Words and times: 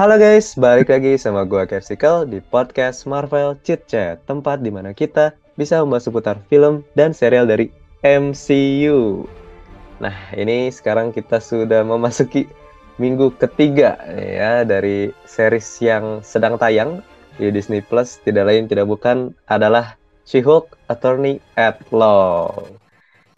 Halo 0.00 0.16
guys, 0.16 0.56
balik 0.56 0.88
lagi 0.88 1.20
sama 1.20 1.44
gue 1.44 1.60
Capsicle 1.68 2.24
di 2.24 2.40
podcast 2.40 3.04
Marvel 3.04 3.52
Chit 3.60 3.84
Chat, 3.84 4.24
tempat 4.24 4.64
di 4.64 4.72
mana 4.72 4.96
kita 4.96 5.36
bisa 5.60 5.84
membahas 5.84 6.08
seputar 6.08 6.40
film 6.48 6.80
dan 6.96 7.12
serial 7.12 7.44
dari 7.44 7.68
MCU. 8.00 9.28
Nah, 10.00 10.16
ini 10.32 10.72
sekarang 10.72 11.12
kita 11.12 11.36
sudah 11.36 11.84
memasuki 11.84 12.48
minggu 12.96 13.36
ketiga 13.36 14.00
ya 14.16 14.64
dari 14.64 15.12
series 15.28 15.68
yang 15.84 16.24
sedang 16.24 16.56
tayang 16.56 17.04
di 17.36 17.52
Disney 17.52 17.84
Plus. 17.84 18.24
Tidak 18.24 18.40
lain 18.40 18.72
tidak 18.72 18.88
bukan 18.88 19.36
adalah 19.52 20.00
She-Hulk 20.24 20.80
Attorney 20.88 21.44
at 21.60 21.76
Law. 21.92 22.56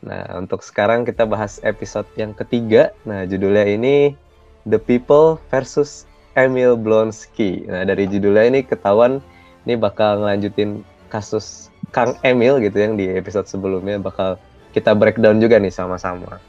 Nah, 0.06 0.38
untuk 0.38 0.62
sekarang 0.62 1.02
kita 1.10 1.26
bahas 1.26 1.58
episode 1.66 2.06
yang 2.14 2.30
ketiga. 2.38 2.94
Nah, 3.02 3.26
judulnya 3.26 3.66
ini 3.66 4.14
The 4.62 4.78
People 4.78 5.42
versus 5.50 6.06
Emil 6.38 6.78
Blonsky. 6.78 7.64
Nah, 7.68 7.84
dari 7.84 8.08
judulnya 8.08 8.44
ini 8.48 8.60
ketahuan 8.64 9.20
ini 9.68 9.76
bakal 9.76 10.24
ngelanjutin 10.24 10.82
kasus 11.12 11.68
Kang 11.92 12.16
Emil 12.24 12.56
gitu 12.64 12.80
yang 12.80 12.96
di 12.96 13.12
episode 13.12 13.44
sebelumnya 13.44 14.00
bakal 14.00 14.40
kita 14.72 14.96
breakdown 14.96 15.38
juga 15.38 15.60
nih 15.60 15.72
sama-sama. 15.72 16.40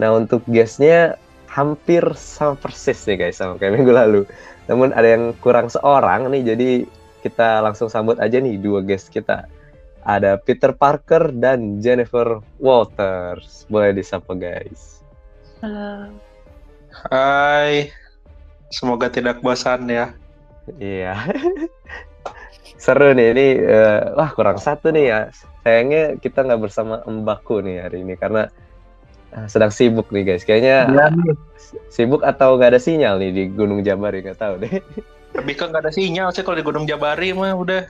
Nah, 0.00 0.16
untuk 0.16 0.40
guestnya 0.48 1.20
hampir 1.52 2.04
sama 2.16 2.56
persis 2.56 3.04
nih 3.08 3.28
guys 3.28 3.40
sama 3.40 3.60
kayak 3.60 3.80
minggu 3.80 3.92
lalu. 3.92 4.22
Namun 4.68 4.92
ada 4.96 5.08
yang 5.16 5.36
kurang 5.44 5.68
seorang 5.68 6.28
nih, 6.32 6.42
jadi 6.56 6.70
kita 7.20 7.60
langsung 7.64 7.92
sambut 7.92 8.16
aja 8.20 8.40
nih 8.40 8.56
dua 8.56 8.80
guest 8.80 9.12
kita. 9.12 9.48
Ada 10.06 10.38
Peter 10.38 10.70
Parker 10.70 11.34
dan 11.34 11.82
Jennifer 11.82 12.38
Walters. 12.62 13.66
Boleh 13.66 13.90
disapa 13.90 14.32
guys. 14.38 15.02
Halo. 15.60 16.14
Hai. 17.10 18.05
Semoga 18.70 19.06
tidak 19.08 19.40
bosan 19.40 19.86
ya. 19.86 20.12
Iya. 20.78 21.14
Seru 22.82 23.14
nih 23.16 23.28
ini 23.32 23.46
uh, 23.62 24.12
wah 24.18 24.30
kurang 24.34 24.58
satu 24.58 24.90
nih 24.92 25.04
ya. 25.08 25.20
Sayangnya 25.62 26.18
kita 26.20 26.44
nggak 26.46 26.60
bersama 26.62 27.02
Mbakku 27.06 27.62
nih 27.64 27.82
hari 27.82 28.02
ini 28.04 28.14
karena 28.14 28.46
uh, 29.34 29.46
sedang 29.48 29.70
sibuk 29.72 30.10
nih 30.10 30.22
guys. 30.34 30.44
Kayaknya 30.44 30.76
Iya 30.90 31.06
nih. 31.14 31.36
sibuk 31.90 32.22
atau 32.22 32.58
nggak 32.58 32.76
ada 32.76 32.80
sinyal 32.82 33.18
nih 33.18 33.30
di 33.32 33.42
Gunung 33.50 33.80
Jabari 33.82 34.22
nggak 34.22 34.38
tahu 34.38 34.54
deh. 34.62 34.70
Lebih 35.36 35.54
ke 35.56 35.64
nggak 35.66 35.82
ada 35.88 35.92
sinyal 35.92 36.28
sih 36.34 36.42
kalau 36.42 36.58
di 36.58 36.64
Gunung 36.66 36.84
Jabari 36.84 37.32
mah 37.32 37.54
udah. 37.56 37.82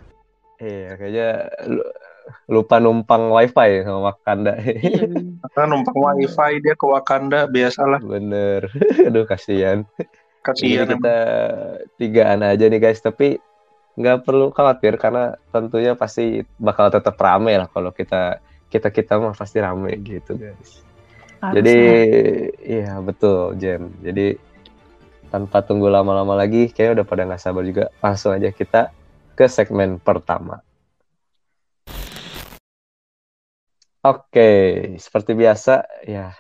Iya 0.56 0.97
kayaknya 0.97 1.28
lu- 1.69 1.93
lupa 2.48 2.81
numpang 2.83 3.31
wifi 3.31 3.84
sama 3.84 4.11
Wakanda. 4.12 4.56
Karena 5.53 5.65
numpang 5.69 5.95
wifi 5.95 6.53
dia 6.59 6.75
ke 6.75 6.87
Wakanda 6.87 7.47
biasalah. 7.47 8.00
Bener. 8.03 8.67
Aduh 9.06 9.27
kasihan. 9.28 9.87
Kasihan 10.47 10.62
Jadi 10.62 10.78
emang. 10.78 10.91
kita 10.94 11.16
tigaan 11.98 12.41
aja 12.47 12.64
nih 12.70 12.78
guys, 12.78 13.02
tapi 13.02 13.42
nggak 13.98 14.22
perlu 14.22 14.55
khawatir 14.55 14.94
karena 15.00 15.34
tentunya 15.50 15.98
pasti 15.98 16.47
bakal 16.61 16.92
tetap 16.92 17.16
rame 17.19 17.56
lah 17.56 17.66
kalau 17.66 17.91
kita 17.91 18.38
kita 18.70 18.92
kita 18.92 19.19
mah 19.19 19.34
pasti 19.34 19.58
rame 19.58 19.98
gitu 20.06 20.38
guys. 20.38 20.86
Jadi 21.42 21.78
iya 22.62 23.03
betul 23.03 23.58
Jen. 23.58 23.91
Jadi 24.06 24.38
tanpa 25.27 25.66
tunggu 25.66 25.91
lama-lama 25.91 26.38
lagi, 26.38 26.70
kayaknya 26.70 27.03
udah 27.03 27.06
pada 27.06 27.22
nggak 27.27 27.42
sabar 27.42 27.66
juga. 27.66 27.91
Langsung 27.98 28.31
aja 28.31 28.55
kita 28.55 28.94
ke 29.34 29.50
segmen 29.50 29.98
pertama. 29.98 30.62
Oke, 34.06 34.50
seperti 35.03 35.34
biasa 35.34 35.83
ya 36.06 36.31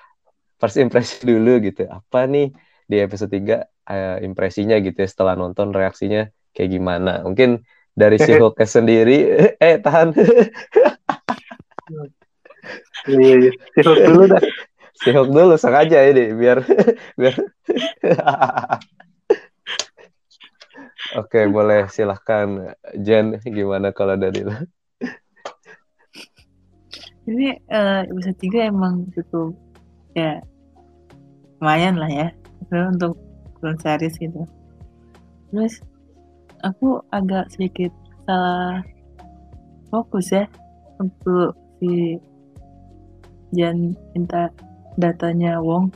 first 0.62 0.78
impression 0.78 1.26
dulu 1.26 1.58
gitu. 1.66 1.90
Apa 1.90 2.30
nih 2.30 2.54
di 2.86 2.96
episode 3.02 3.34
3 3.34 3.75
eh, 3.88 4.18
impresinya 4.26 4.76
gitu 4.82 4.98
ya 5.02 5.08
setelah 5.08 5.34
nonton 5.38 5.72
reaksinya 5.72 6.30
kayak 6.52 6.70
gimana? 6.70 7.22
Mungkin 7.26 7.62
dari 7.96 8.20
si 8.20 8.36
Hulk 8.36 8.60
sendiri 8.76 9.18
eh 9.66 9.80
tahan 9.80 10.12
Iya, 13.06 13.34
iya. 13.46 13.52
Sihut 13.78 13.98
dulu 14.02 14.22
dah. 14.26 14.42
si 14.98 15.08
Hulk 15.14 15.30
dulu 15.30 15.54
sengaja 15.54 16.02
ini 16.10 16.34
biar 16.34 16.66
biar 17.14 17.34
Oke, 21.14 21.46
boleh 21.46 21.86
silahkan 21.86 22.74
Jen 22.98 23.38
gimana 23.46 23.94
kalau 23.94 24.18
dari 24.18 24.42
lo? 24.42 24.58
Ini 27.30 27.62
eh, 27.62 28.02
episode 28.10 28.38
3 28.42 28.70
emang 28.74 29.06
cukup 29.14 29.54
ya 30.18 30.42
lumayan 31.62 32.02
lah 32.02 32.10
ya. 32.10 32.28
Untuk 32.74 33.14
film 33.60 33.76
series 33.80 34.16
gitu. 34.18 34.42
Terus 35.52 35.80
aku 36.64 37.00
agak 37.14 37.48
sedikit 37.52 37.92
salah 38.26 38.82
fokus 39.88 40.34
ya 40.34 40.44
untuk 40.98 41.54
si 41.78 42.18
Jan 43.54 43.94
minta 44.12 44.50
datanya 44.98 45.62
Wong. 45.62 45.92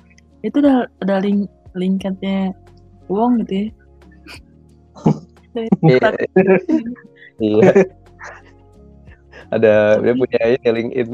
Itu 0.47 0.63
udah 0.63 0.87
ada 1.03 1.21
link 1.21 1.51
linkatnya 1.75 2.55
Wong 3.11 3.43
gitu 3.45 3.55
ya. 3.55 3.67
Iya. 5.83 6.15
Iya. 7.43 7.71
Ada 9.51 9.99
dia 9.99 10.15
punya 10.15 10.41
ini 10.47 10.69
LinkedIn. 10.71 11.09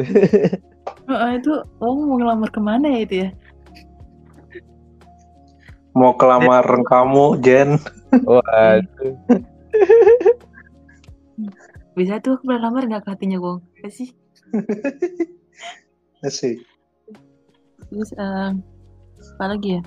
Heeh, 1.08 1.30
itu 1.40 1.52
Wong 1.80 2.04
mau 2.04 2.20
ngelamar 2.20 2.52
ke 2.52 2.60
mana 2.60 2.84
ya 2.92 3.00
itu 3.00 3.14
ya? 3.24 3.28
Mau 5.96 6.12
kelamar 6.20 6.64
kamu, 6.84 7.40
Jen. 7.40 7.80
Waduh. 8.12 9.16
Bisa 11.96 12.20
tuh 12.20 12.36
aku 12.36 12.44
pernah 12.44 12.68
lamar 12.68 12.84
nggak 12.84 13.08
ke 13.08 13.10
hatinya 13.16 13.40
Wong? 13.40 13.64
Gak 13.80 13.92
sih? 13.96 14.12
Asik. 16.20 16.60
Terus 17.88 18.12
eh, 18.12 18.50
apa 19.36 19.44
lagi 19.48 19.80
ya? 19.80 19.82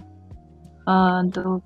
Eh, 0.90 1.16
untuk 1.30 1.62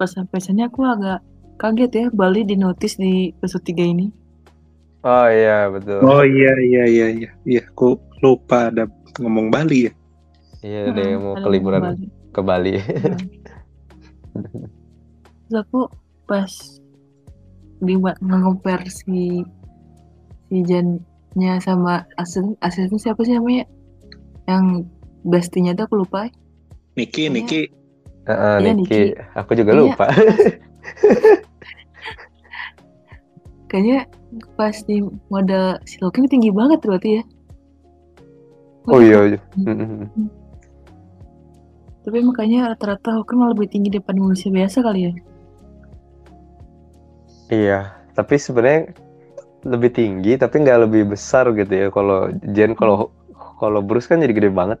impressionnya 0.00 0.72
aku 0.72 0.84
agak 0.84 1.20
kaget 1.60 1.92
ya 1.92 2.06
Bali 2.08 2.44
di 2.48 2.56
notice 2.56 2.96
di 2.96 3.28
episode 3.36 3.64
3 3.68 3.84
ini. 3.84 4.06
Oh 5.04 5.28
iya 5.28 5.68
betul. 5.68 6.00
Oh 6.00 6.24
iya 6.24 6.52
iya 6.64 6.84
iya 6.88 7.06
iya. 7.12 7.30
Iya, 7.44 7.62
aku 7.68 8.00
lupa 8.24 8.72
ada 8.72 8.88
ngomong 9.20 9.52
Bali 9.52 9.88
ya. 9.88 9.92
Iya 10.64 10.96
deh 10.96 11.12
Mm-mm, 11.12 11.20
mau 11.20 11.34
ke 11.36 11.48
liburan 11.52 11.80
Bali. 11.84 12.06
ke 12.32 12.40
Bali. 12.40 12.72
Terus 14.34 15.58
aku 15.60 15.86
pas 16.26 16.50
di 17.84 17.94
nge-compare 18.00 18.88
si 18.88 19.44
si 20.48 20.56
Jannya 20.64 21.60
sama 21.60 22.06
asisten 22.16 22.56
asisten 22.64 22.98
siapa 22.98 23.22
sih 23.22 23.36
namanya? 23.36 23.64
Yang 24.48 24.88
bestinya 25.24 25.72
tuh 25.76 25.84
aku 25.88 25.94
lupa. 26.04 26.28
Niki, 26.94 27.26
Iya. 27.26 27.34
Niki. 27.34 27.62
Heeh, 28.24 28.56
Iya, 28.62 28.72
Niki. 28.72 29.00
Niki. 29.12 29.20
Aku 29.36 29.50
juga 29.58 29.72
Iya. 29.74 29.80
lupa. 29.84 30.06
Kayaknya 33.70 34.06
pas 34.54 34.76
di 34.86 35.02
model 35.34 35.82
si 35.82 35.98
Loki 35.98 36.22
ini 36.22 36.28
tinggi 36.30 36.50
banget 36.54 36.78
berarti 36.84 37.10
ya. 37.18 37.22
Oh 38.86 39.00
iya. 39.00 39.40
Mm-mm. 39.58 40.06
Tapi 42.04 42.18
makanya 42.20 42.70
rata-rata 42.70 43.16
Hokan 43.16 43.36
malah 43.36 43.52
lebih 43.52 43.68
tinggi 43.70 43.88
daripada 43.88 44.20
manusia 44.20 44.48
biasa 44.48 44.78
kali 44.78 45.00
ya. 45.02 45.12
Iya, 47.48 47.78
tapi 48.12 48.36
sebenarnya 48.36 48.92
lebih 49.64 49.90
tinggi 49.90 50.36
tapi 50.36 50.60
nggak 50.60 50.84
lebih 50.84 51.02
besar 51.10 51.48
gitu 51.50 51.72
ya. 51.72 51.88
Kalau 51.88 52.28
Jen 52.52 52.72
kalau 52.72 53.08
kalau 53.56 53.80
Bruce 53.80 54.04
kan 54.04 54.20
jadi 54.20 54.32
gede 54.32 54.50
banget. 54.50 54.80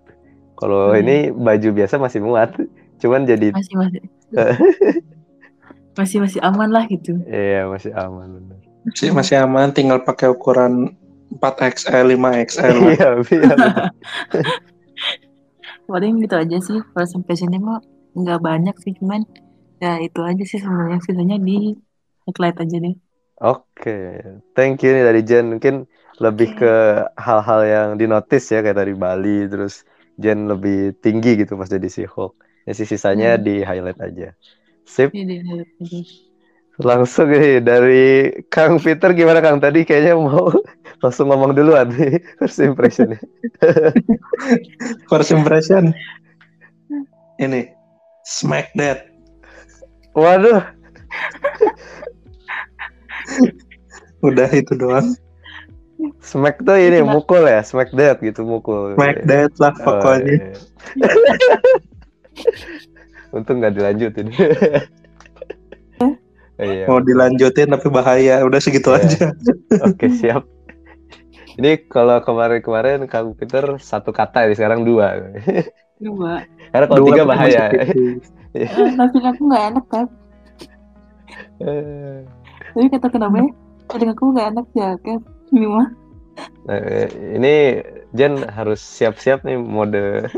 Kalau 0.54 0.92
Hmm. 0.92 1.00
ini 1.00 1.16
baju 1.30 1.68
biasa 1.72 1.96
masih 1.96 2.20
muat. 2.20 2.52
Cuman 3.00 3.24
jadi 3.24 3.50
Masih 3.50 3.74
masih 3.74 4.00
masih 5.98 6.18
masih 6.20 6.40
aman 6.42 6.68
lah 6.68 6.84
gitu. 6.86 7.14
iya 7.24 7.64
masih 7.64 7.94
aman 7.94 8.28
bener. 8.34 8.58
Sih 8.92 9.08
masih 9.08 9.40
aman, 9.40 9.70
tinggal 9.70 10.02
pakai 10.02 10.28
ukuran 10.28 10.92
4XL, 11.38 12.12
5XL. 12.12 12.74
lah. 12.74 12.92
Iya, 12.92 13.08
iya. 13.24 13.54
Paling 15.90 16.14
gitu 16.22 16.34
aja 16.42 16.56
sih. 16.68 16.78
Kalau 16.92 17.08
sampai 17.14 17.34
sini 17.40 17.56
mah 17.66 17.78
nggak 18.20 18.38
banyak 18.48 18.74
sih, 18.84 18.92
cuman 18.98 19.20
ya 19.84 19.90
itu 20.06 20.20
aja 20.30 20.42
sih 20.50 20.58
sebenarnya 20.62 20.98
sisanya 21.06 21.36
di 21.48 21.52
highlight 22.26 22.56
aja 22.64 22.76
deh. 22.84 22.94
Oke, 23.42 23.90
thank 24.56 24.76
you 24.82 24.88
nih 24.94 25.04
dari 25.08 25.20
Jen. 25.28 25.44
Mungkin 25.58 25.74
lebih 26.24 26.48
Oke. 26.48 26.58
ke 26.58 26.66
hal-hal 27.26 27.60
yang 27.74 27.88
dinotis 28.00 28.42
ya 28.54 28.58
kayak 28.64 28.78
dari 28.80 28.94
Bali, 29.04 29.28
terus 29.52 29.74
Jen 30.22 30.38
lebih 30.52 30.74
tinggi 31.04 31.28
gitu 31.42 31.52
pas 31.60 31.68
jadi 31.74 31.88
si 31.96 32.02
Hulk. 32.12 32.32
Ya 32.66 32.72
sih 32.78 32.86
sisanya 32.92 33.28
Hmm. 33.28 33.44
di 33.46 33.50
highlight 33.68 33.98
aja. 34.06 34.26
Sip, 34.94 35.10
Ini 35.14 35.22
di 35.28 35.36
highlight 35.46 35.72
aja. 35.82 36.00
langsung 36.88 37.28
nih 37.30 37.62
dari 37.62 37.94
Kang 38.52 38.74
Peter 38.84 39.10
gimana 39.18 39.38
Kang? 39.44 39.58
Tadi 39.62 39.78
kayaknya 39.86 40.14
mau 40.18 40.50
langsung 41.02 41.28
ngomong 41.28 41.54
duluan 41.54 41.88
nih 41.90 42.22
first 42.38 42.60
impressionnya. 42.60 43.18
First 45.10 45.32
impression. 45.32 45.94
Ini 47.36 47.74
Smack 48.22 48.72
That. 48.76 49.10
Waduh, 50.14 50.62
Udah 54.26 54.48
itu 54.54 54.74
doang. 54.74 55.14
Smack 56.20 56.58
tuh 56.62 56.76
ini 56.76 57.00
mukul 57.02 57.46
ya, 57.46 57.62
smack 57.62 57.94
dead 57.94 58.18
gitu 58.20 58.42
mukul. 58.42 58.94
Smack 58.98 59.22
that 59.26 59.52
lah 59.62 59.72
Oh, 59.82 59.98
pokoknya. 59.98 60.32
iya. 60.32 60.52
Untung 63.30 63.62
nggak 63.62 63.74
dilanjutin. 63.74 64.26
Iya. 66.54 66.86
Mau 66.86 67.02
dilanjutin 67.02 67.66
tapi 67.70 67.88
bahaya. 67.90 68.42
Udah 68.46 68.60
segitu 68.62 68.90
Iya. 68.90 68.98
aja. 69.02 69.26
Oke 69.86 70.06
siap. 70.12 70.42
Ini 71.54 71.86
kalau 71.86 72.18
kemarin-kemarin 72.18 73.06
Kang 73.06 73.30
Peter 73.38 73.78
satu 73.78 74.10
kata 74.10 74.50
ini 74.50 74.58
sekarang 74.58 74.82
dua. 74.82 75.22
Coba. 76.02 76.42
Karena 76.74 76.86
kalau 76.90 77.00
Dua 77.06 77.08
tiga 77.14 77.22
bahaya. 77.26 77.64
masih 77.70 77.86
tipis. 77.94 78.28
Eh, 78.54 78.70
tapi 78.70 79.18
aku 79.18 79.50
nggak 79.50 79.64
enak 79.74 79.86
kan. 79.90 80.06
Tapi 82.70 82.86
kata 82.86 83.06
kenapa 83.10 83.42
ya? 83.42 83.50
Kadang 83.90 84.10
aku 84.14 84.24
nggak 84.30 84.46
enak 84.54 84.66
ya 84.78 84.90
kan. 85.02 85.18
Ini 85.50 85.66
mah. 85.66 85.88
Nah, 86.70 86.78
eh, 86.78 87.10
ini 87.34 87.82
Jen 88.14 88.46
harus 88.46 88.78
siap-siap 88.78 89.42
nih 89.42 89.58
mode 89.58 90.30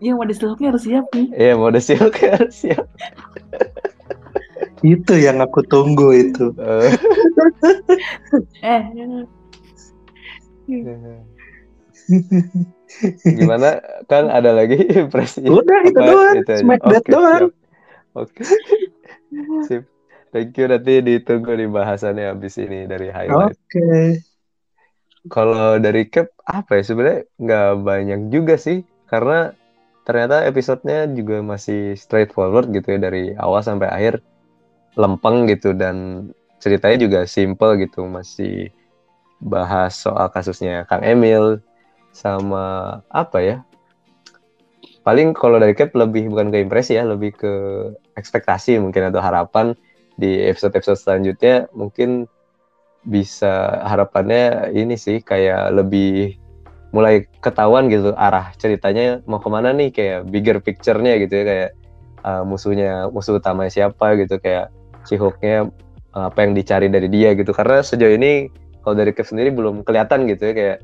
Iya 0.00 0.16
mau 0.16 0.24
diselfie 0.24 0.72
harus 0.72 0.88
siap 0.88 1.04
nih. 1.12 1.28
Iya 1.36 1.52
mode 1.60 1.80
siap 1.84 2.16
harus 2.16 2.56
siap. 2.56 2.88
Itu 4.80 5.20
yang 5.20 5.44
aku 5.44 5.60
tunggu 5.68 6.16
itu. 6.16 6.48
Eh. 6.64 6.92
Gimana 13.24 13.80
Kang 14.06 14.30
ada 14.30 14.54
lagi 14.54 14.78
impresi? 15.00 15.44
Udah 15.44 15.80
itu 15.84 15.98
Apa 15.98 16.08
doang. 16.08 16.34
itu? 16.40 16.54
Smack 16.60 16.82
that 16.88 17.04
Oke, 17.04 17.12
doang. 17.12 17.50
Oke. 18.14 18.42
Sip. 19.68 19.84
Thank 20.34 20.58
you 20.58 20.66
nanti 20.66 20.98
ditunggu 20.98 21.54
di 21.54 21.66
bahasannya 21.70 22.26
habis 22.26 22.58
ini 22.58 22.90
dari 22.90 23.06
highlight. 23.06 23.54
Oke. 23.54 24.18
Kalau 25.30 25.78
dari 25.78 26.10
cap 26.10 26.34
apa 26.44 26.76
ya 26.76 26.82
sebenarnya 26.84 27.20
nggak 27.38 27.70
banyak 27.80 28.20
juga 28.34 28.58
sih 28.58 28.82
karena 29.08 29.54
ternyata 30.04 30.44
episodenya 30.44 31.08
juga 31.08 31.40
masih 31.40 31.96
straightforward 31.96 32.68
gitu 32.74 32.92
ya 32.92 32.98
dari 33.00 33.32
awal 33.40 33.64
sampai 33.64 33.88
akhir 33.88 34.20
lempeng 35.00 35.48
gitu 35.48 35.72
dan 35.72 36.28
ceritanya 36.60 36.98
juga 37.00 37.20
simple 37.24 37.80
gitu 37.80 38.04
masih 38.04 38.68
bahas 39.40 39.98
soal 39.98 40.30
kasusnya 40.30 40.86
Kang 40.86 41.02
Emil 41.02 41.62
sama 42.14 42.98
apa 43.10 43.38
ya? 43.42 43.56
Paling 45.04 45.36
kalau 45.36 45.60
dari 45.60 45.76
cap 45.76 45.92
lebih 45.92 46.32
bukan 46.32 46.48
ke 46.48 46.64
impresi 46.64 46.96
ya 46.96 47.04
lebih 47.04 47.36
ke 47.36 47.52
ekspektasi 48.16 48.80
mungkin 48.80 49.12
atau 49.12 49.20
harapan 49.20 49.76
di 50.16 50.40
episode-episode 50.48 50.96
selanjutnya. 50.96 51.68
Mungkin 51.76 52.24
bisa 53.04 53.84
harapannya 53.84 54.72
ini 54.72 54.96
sih 54.96 55.20
kayak 55.20 55.76
lebih 55.76 56.40
mulai 56.94 57.28
ketahuan 57.42 57.90
gitu 57.92 58.14
arah 58.16 58.54
ceritanya 58.56 59.20
mau 59.28 59.42
ke 59.42 59.50
mana 59.50 59.74
nih 59.74 59.90
kayak 59.92 60.30
bigger 60.30 60.62
picture-nya 60.62 61.18
gitu 61.20 61.42
ya 61.42 61.44
kayak 61.44 61.70
uh, 62.22 62.46
musuhnya 62.46 63.10
musuh 63.10 63.36
utamanya 63.36 63.68
siapa 63.68 64.14
gitu 64.16 64.38
kayak 64.40 64.72
Cihoknya 65.04 65.68
uh, 66.16 66.26
apa 66.32 66.38
yang 66.48 66.56
dicari 66.56 66.88
dari 66.88 67.08
dia 67.12 67.36
gitu. 67.36 67.52
Karena 67.52 67.84
sejauh 67.84 68.16
ini 68.16 68.48
kalau 68.84 68.94
dari 68.94 69.16
Kev 69.16 69.26
sendiri 69.26 69.50
belum 69.50 69.82
kelihatan 69.82 70.28
gitu 70.28 70.52
ya 70.52 70.54
kayak 70.54 70.78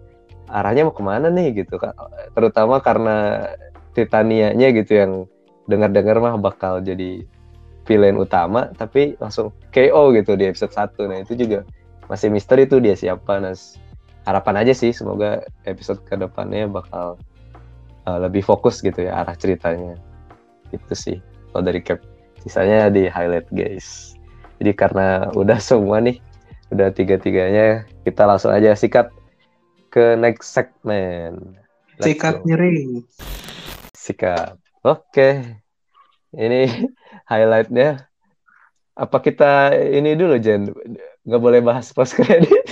arahnya 0.50 0.88
mau 0.88 0.94
ke 0.96 1.04
mana 1.04 1.30
nih? 1.30 1.62
gitu 1.62 1.78
Kak. 1.78 1.94
terutama 2.34 2.82
karena 2.82 3.46
Titania-nya 3.94 4.74
gitu 4.74 4.92
yang 4.96 5.12
dengar-dengar 5.70 6.18
mah 6.18 6.34
bakal 6.40 6.82
jadi 6.82 7.22
villain 7.86 8.18
utama 8.18 8.70
tapi 8.74 9.14
langsung 9.22 9.54
KO 9.70 10.10
gitu 10.14 10.34
di 10.34 10.50
episode 10.50 10.74
1 10.74 11.10
nah 11.10 11.18
itu 11.22 11.38
juga 11.38 11.62
masih 12.10 12.26
misteri 12.26 12.66
tuh 12.66 12.82
dia 12.82 12.98
siapa. 12.98 13.38
Nah 13.38 13.54
harapan 14.26 14.66
aja 14.66 14.74
sih 14.74 14.90
semoga 14.90 15.46
episode 15.62 16.02
ke 16.02 16.18
depannya 16.18 16.66
bakal 16.66 17.14
uh, 18.10 18.18
lebih 18.18 18.42
fokus 18.42 18.82
gitu 18.82 19.06
ya 19.06 19.22
arah 19.22 19.38
ceritanya. 19.38 19.94
Itu 20.74 20.92
sih 20.98 21.22
kalau 21.54 21.62
dari 21.62 21.78
cap 21.80 22.02
sisanya 22.42 22.90
di 22.90 23.06
highlight 23.06 23.46
guys. 23.54 24.18
Jadi 24.58 24.74
karena 24.74 25.30
udah 25.38 25.56
semua 25.62 26.02
nih 26.02 26.18
udah 26.70 26.88
tiga-tiganya 26.94 27.84
kita 28.06 28.22
langsung 28.24 28.54
aja 28.54 28.74
sikat 28.74 29.10
ke 29.90 30.14
next 30.14 30.54
segment 30.54 31.58
Let's 31.98 32.06
Sikat 32.06 32.34
go. 32.40 32.46
miring. 32.46 33.02
sikat 33.92 34.56
oke 34.80 35.30
ini 36.32 36.70
highlightnya 37.30 38.06
apa 38.94 39.16
kita 39.18 39.74
ini 39.76 40.14
dulu 40.14 40.38
Jen 40.38 40.70
nggak 41.26 41.42
boleh 41.42 41.60
bahas 41.60 41.90
post 41.90 42.14
credit 42.14 42.48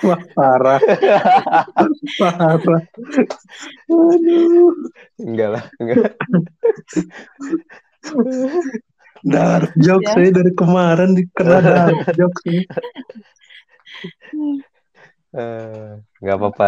Wah 0.00 0.18
parah. 0.34 0.80
parah. 2.20 2.82
Aduh. 3.86 4.72
enggak 5.20 5.48
lah 5.56 5.64
enggak 5.78 6.16
Dark 9.22 9.70
jokes 9.84 10.06
Ya. 10.06 10.14
saya 10.16 10.30
dari 10.32 10.52
kemarin 10.52 11.12
dikena 11.12 11.58
dark 11.60 11.98
jokes 12.18 12.42
ya. 12.46 12.62
Eh, 15.30 15.90
nggak 16.18 16.36
apa-apa 16.42 16.66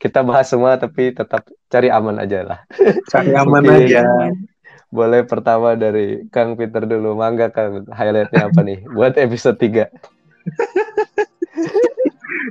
kita 0.00 0.24
bahas 0.24 0.48
semua 0.48 0.80
tapi 0.80 1.12
tetap 1.12 1.44
cari 1.68 1.92
aman 1.92 2.16
aja 2.16 2.40
lah 2.40 2.58
Cari 3.04 3.36
aman 3.36 3.60
aja. 3.68 4.32
boleh 4.88 5.20
pertama 5.28 5.76
dari 5.76 6.24
Kang 6.32 6.56
Peter 6.56 6.88
dulu 6.88 7.12
mangga 7.12 7.52
Kang 7.52 7.84
highlightnya 7.86 8.48
apa 8.48 8.60
nih 8.64 8.88
buat 8.88 9.20
episode 9.20 9.60
3 9.60 9.92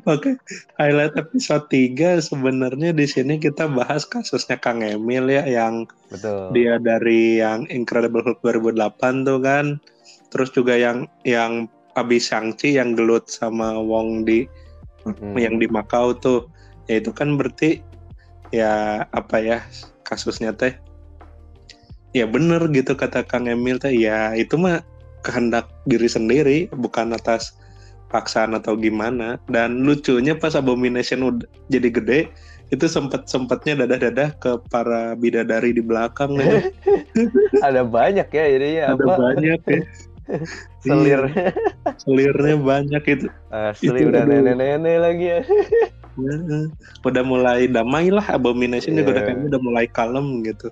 Oke, 0.08 0.36
highlight 0.80 1.16
episode 1.16 1.68
3 1.72 2.20
sebenarnya 2.20 2.92
di 2.92 3.06
sini 3.06 3.38
kita 3.38 3.68
bahas 3.68 4.04
kasusnya 4.08 4.60
Kang 4.60 4.84
Emil 4.84 5.28
ya 5.30 5.44
yang 5.46 5.88
betul 6.10 6.52
dia 6.56 6.80
dari 6.82 7.40
yang 7.40 7.68
Incredible 7.68 8.24
Hulk 8.24 8.44
2008 8.44 9.28
tuh 9.28 9.40
kan. 9.40 9.66
Terus 10.30 10.50
juga 10.54 10.78
yang 10.78 11.10
yang 11.26 11.68
abis 11.98 12.30
Shang-Chi 12.30 12.78
yang 12.78 12.94
gelut 12.94 13.28
sama 13.28 13.78
Wong 13.80 14.24
di 14.28 14.46
Mm. 15.08 15.36
yang 15.40 15.56
di 15.58 15.68
Makau 15.72 16.12
tuh. 16.18 16.52
Ya 16.92 17.00
itu 17.00 17.16
kan 17.16 17.40
berarti 17.40 17.80
ya 18.50 19.06
apa 19.14 19.38
ya 19.40 19.62
kasusnya 20.02 20.58
teh 20.58 20.74
ya 22.18 22.26
bener 22.26 22.66
gitu 22.74 22.98
kata 22.98 23.22
Kang 23.22 23.46
Emil 23.46 23.78
teh 23.78 23.94
ya 23.94 24.34
itu 24.34 24.58
mah 24.58 24.82
kehendak 25.22 25.70
diri 25.86 26.10
sendiri 26.10 26.58
bukan 26.74 27.14
atas 27.14 27.54
paksaan 28.10 28.58
atau 28.58 28.74
gimana. 28.76 29.38
Dan 29.48 29.86
lucunya 29.86 30.34
pas 30.36 30.58
Abomination 30.58 31.22
udah 31.24 31.48
jadi 31.70 31.90
gede 31.94 32.20
itu 32.70 32.86
sempet 32.86 33.26
sempetnya 33.26 33.82
dadah-dadah 33.86 34.30
ke 34.38 34.52
para 34.70 35.18
bidadari 35.18 35.74
di 35.74 35.82
belakang 35.82 36.38
ya. 36.38 36.70
ada 37.68 37.82
banyak 37.82 38.30
ya 38.30 38.46
jadinya 38.46 38.84
ada 38.94 39.04
apa? 39.06 39.14
banyak 39.34 39.62
ya. 39.66 39.82
Selir. 40.86 41.22
Selirnya 41.98 42.56
banyak 42.62 43.04
itu. 43.10 43.28
Asli 43.50 43.90
Itu, 44.06 44.14
udah 44.14 44.22
aduh. 44.22 44.30
nenek-nenek 44.46 44.98
lagi 45.02 45.26
ya 45.34 45.42
Ya, 46.20 46.36
udah 47.08 47.24
mulai 47.24 47.66
damai 47.72 48.12
lah 48.12 48.28
Abomination 48.28 48.92
juga 48.94 49.16
udah 49.16 49.24
Iya. 49.24 49.28
kayaknya 49.32 49.46
udah 49.56 49.62
mulai 49.64 49.86
kalem 49.88 50.44
gitu. 50.44 50.68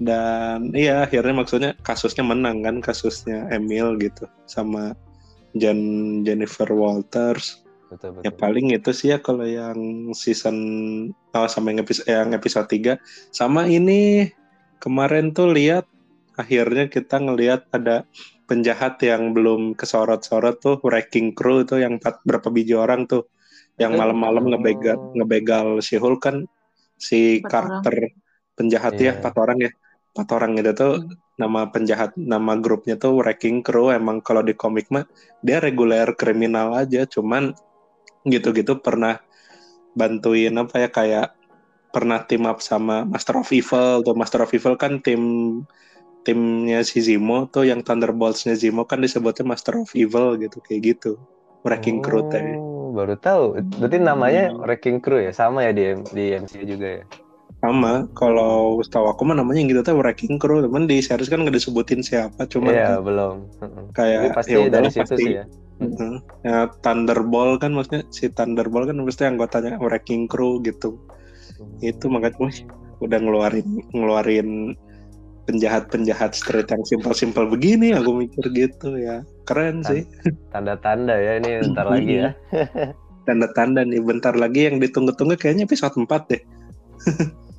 Dan 0.00 0.72
iya 0.72 1.04
akhirnya 1.04 1.34
maksudnya 1.36 1.70
kasusnya 1.84 2.24
menang 2.24 2.64
kan 2.64 2.80
kasusnya 2.80 3.50
Emil 3.52 4.00
gitu 4.00 4.24
sama 4.48 4.96
Jen 5.54 5.80
Jennifer 6.22 6.68
Walters 6.70 7.62
betul 7.90 8.14
betul 8.14 8.22
ya 8.22 8.30
paling 8.30 8.70
itu 8.70 8.90
sih 8.94 9.10
ya 9.10 9.18
kalau 9.18 9.42
yang 9.42 10.10
season 10.14 10.56
oh, 11.34 11.48
sama 11.50 11.74
yang 11.74 11.82
episode 11.82 12.06
yang 12.06 12.30
episode 12.30 12.68
3 12.70 12.98
sama 13.34 13.66
ini 13.66 14.30
kemarin 14.78 15.34
tuh 15.34 15.50
lihat 15.50 15.90
akhirnya 16.38 16.86
kita 16.86 17.18
ngelihat 17.18 17.66
ada 17.74 18.06
penjahat 18.46 18.98
yang 19.02 19.34
belum 19.34 19.74
kesorot-sorot 19.74 20.58
tuh 20.62 20.76
wrecking 20.82 21.34
crew 21.34 21.62
tuh 21.66 21.82
yang 21.82 21.98
empat 21.98 22.22
berapa 22.22 22.46
biji 22.50 22.74
orang 22.74 23.06
tuh 23.06 23.26
yang 23.78 23.94
Itu? 23.94 24.00
malam-malam 24.02 24.44
Oh. 24.46 24.50
ngebegal 24.54 24.98
ngebegal 25.18 25.66
si 25.82 25.94
Hulk 25.98 26.20
kan 26.22 26.36
si 26.94 27.42
Empat 27.42 27.50
karakter 27.50 27.94
penjahat 28.54 28.94
ya 28.98 29.02
Iya. 29.02 29.12
empat 29.18 29.34
orang 29.34 29.58
ya 29.66 29.70
empat 30.14 30.28
orang 30.30 30.50
itu 30.58 30.72
tuh 30.74 30.94
Hmm. 31.00 31.14
Nama 31.40 31.64
penjahat 31.72 32.12
nama 32.20 32.52
grupnya 32.60 33.00
tuh 33.00 33.16
wrecking 33.24 33.64
crew. 33.64 33.88
Emang 33.88 34.20
kalau 34.20 34.44
di 34.44 34.52
komik 34.52 34.92
mah 34.92 35.08
dia 35.40 35.56
reguler 35.64 36.12
kriminal 36.12 36.76
aja. 36.76 37.08
Cuman 37.08 37.56
gitu-gitu 38.28 38.76
pernah 38.84 39.24
bantuin 39.96 40.52
apa 40.60 40.76
ya 40.84 40.88
kayak 40.92 41.28
pernah 41.90 42.22
team 42.28 42.44
up 42.44 42.60
sama 42.60 43.08
Master 43.08 43.40
of 43.40 43.48
Evil 43.48 44.04
tuh. 44.04 44.12
Master 44.12 44.44
of 44.44 44.52
Evil 44.52 44.76
kan 44.76 45.00
tim 45.00 45.22
timnya 46.20 46.84
si 46.84 47.00
Zemo 47.00 47.48
tuh 47.48 47.64
yang 47.64 47.80
Thunderbolts-nya 47.80 48.52
Zemo 48.52 48.84
kan 48.84 49.00
disebutnya 49.00 49.48
Master 49.48 49.80
of 49.80 49.90
Evil 49.96 50.36
gitu 50.36 50.60
kayak 50.60 50.80
gitu. 50.96 51.16
Wrecking 51.64 52.04
crew 52.04 52.28
teh 52.28 52.56
Oh, 52.56 52.92
baru 52.92 53.14
tahu. 53.14 53.44
Berarti 53.78 53.98
namanya 54.02 54.50
Hmm. 54.50 54.66
Wrecking 54.66 54.98
Crew 54.98 55.22
ya? 55.22 55.30
Sama 55.30 55.62
ya 55.62 55.70
di 55.70 55.94
di 56.10 56.34
MCU 56.34 56.64
juga 56.66 56.88
ya 57.00 57.04
sama 57.60 58.08
kalau 58.16 58.80
setahu 58.80 59.12
aku 59.12 59.28
mah 59.28 59.36
namanya 59.36 59.60
yang 59.60 59.68
gitu 59.76 59.84
tuh 59.84 60.00
wrecking 60.00 60.40
crew 60.40 60.64
temen 60.64 60.88
di 60.88 61.04
series 61.04 61.28
kan 61.28 61.44
nggak 61.44 61.60
disebutin 61.60 62.00
siapa 62.00 62.48
cuman 62.48 62.72
Iya, 62.72 62.86
kan 62.96 63.04
belum. 63.04 63.36
kayak 63.92 64.20
Jadi 64.24 64.32
pasti 64.32 64.50
ya 64.50 64.56
dari 64.56 64.68
udahlah 64.68 64.90
situ 64.90 65.02
pasti 65.04 65.20
sih 65.20 65.32
ya. 65.36 65.44
Heeh. 65.80 66.14
ya 66.44 66.58
Thunderbolt 66.80 67.60
kan 67.60 67.72
maksudnya 67.72 68.02
si 68.08 68.32
Thunderbolt 68.32 68.88
kan 68.88 68.96
pasti 69.04 69.22
anggotanya 69.24 69.76
wrecking 69.76 70.24
crew 70.24 70.60
gitu 70.64 70.96
itu 71.84 72.08
makanya 72.08 72.36
wih, 72.40 72.56
udah 73.04 73.18
ngeluarin 73.20 73.68
ngeluarin 73.92 74.48
penjahat-penjahat 75.44 76.32
street 76.32 76.68
yang 76.68 76.84
simpel-simpel 76.84 77.44
begini 77.44 77.92
aku 77.92 78.12
mikir 78.24 78.44
gitu 78.52 78.96
ya 78.96 79.20
keren 79.44 79.84
sih 79.84 80.04
Tanda-tanda 80.48 81.12
ya 81.16 81.36
ini 81.36 81.60
ntar 81.76 81.92
lagi 81.92 82.24
ya. 82.24 82.30
tanda-tanda 83.24 83.84
nih 83.84 84.00
bentar 84.00 84.32
lagi 84.32 84.68
yang 84.68 84.80
ditunggu-tunggu 84.80 85.36
kayaknya 85.36 85.68
episode 85.68 85.92
4 85.92 86.08
deh 86.32 86.40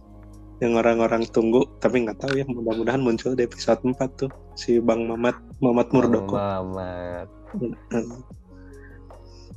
yang 0.62 0.77
orang-orang 0.77 1.25
tunggu 1.25 1.65
tapi 1.82 2.06
nggak 2.06 2.22
tahu 2.22 2.38
ya 2.38 2.46
mudah-mudahan 2.46 3.01
muncul 3.01 3.34
di 3.34 3.50
episode 3.50 3.82
4 3.82 3.98
tuh 4.13 4.30
si 4.53 4.77
Bang 4.77 5.10
Mamat 5.10 5.34
Mamat 5.58 5.89
Murdoko. 5.89 6.38
Mamat. 6.38 7.27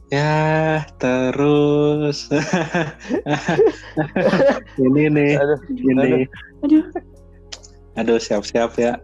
Ya 0.08 0.80
terus. 0.96 2.28
Ini 4.80 5.02
nih 5.12 5.32
Aduh, 5.36 5.60
ini. 5.70 6.24
Aduh. 6.64 6.84
aduh. 8.00 8.18
Siap-siap 8.20 8.72
ya. 8.80 8.96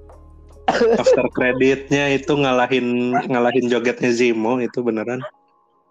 After 0.71 1.26
creditnya 1.35 2.14
itu 2.14 2.30
ngalahin 2.30 3.11
ngalahin 3.26 3.66
jogetnya 3.69 4.12
Zimo 4.12 4.61
itu 4.62 4.80
beneran. 4.80 5.21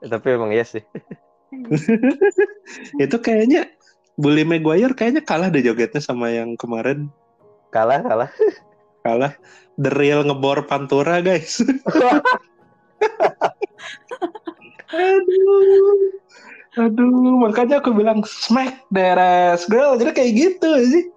Tapi 0.01 0.27
emang 0.33 0.55
iya 0.55 0.63
sih. 0.63 0.81
itu 3.03 3.17
kayaknya 3.17 3.65
Bully 4.19 4.43
Maguire 4.43 4.91
kayaknya 4.91 5.23
kalah 5.23 5.47
deh 5.47 5.63
jogetnya 5.63 6.03
sama 6.03 6.27
yang 6.27 6.59
kemarin. 6.59 7.07
Kalah, 7.71 8.03
kalah. 8.03 8.27
kalah. 9.07 9.31
The 9.79 9.95
real 9.95 10.27
ngebor 10.27 10.67
pantura 10.67 11.23
guys. 11.23 11.63
Aduh. 14.91 16.11
Aduh 16.75 17.39
makanya 17.39 17.79
aku 17.79 17.95
bilang 17.95 18.27
smack 18.27 18.83
deres 18.91 19.63
girl 19.71 19.95
jadi 19.95 20.11
kayak 20.11 20.31
gitu 20.35 20.71
sih. 20.83 21.07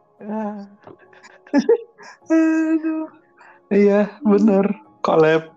Aduh. 2.31 3.11
Iya 3.75 4.15
bener. 4.23 4.79
Collab. 5.03 5.51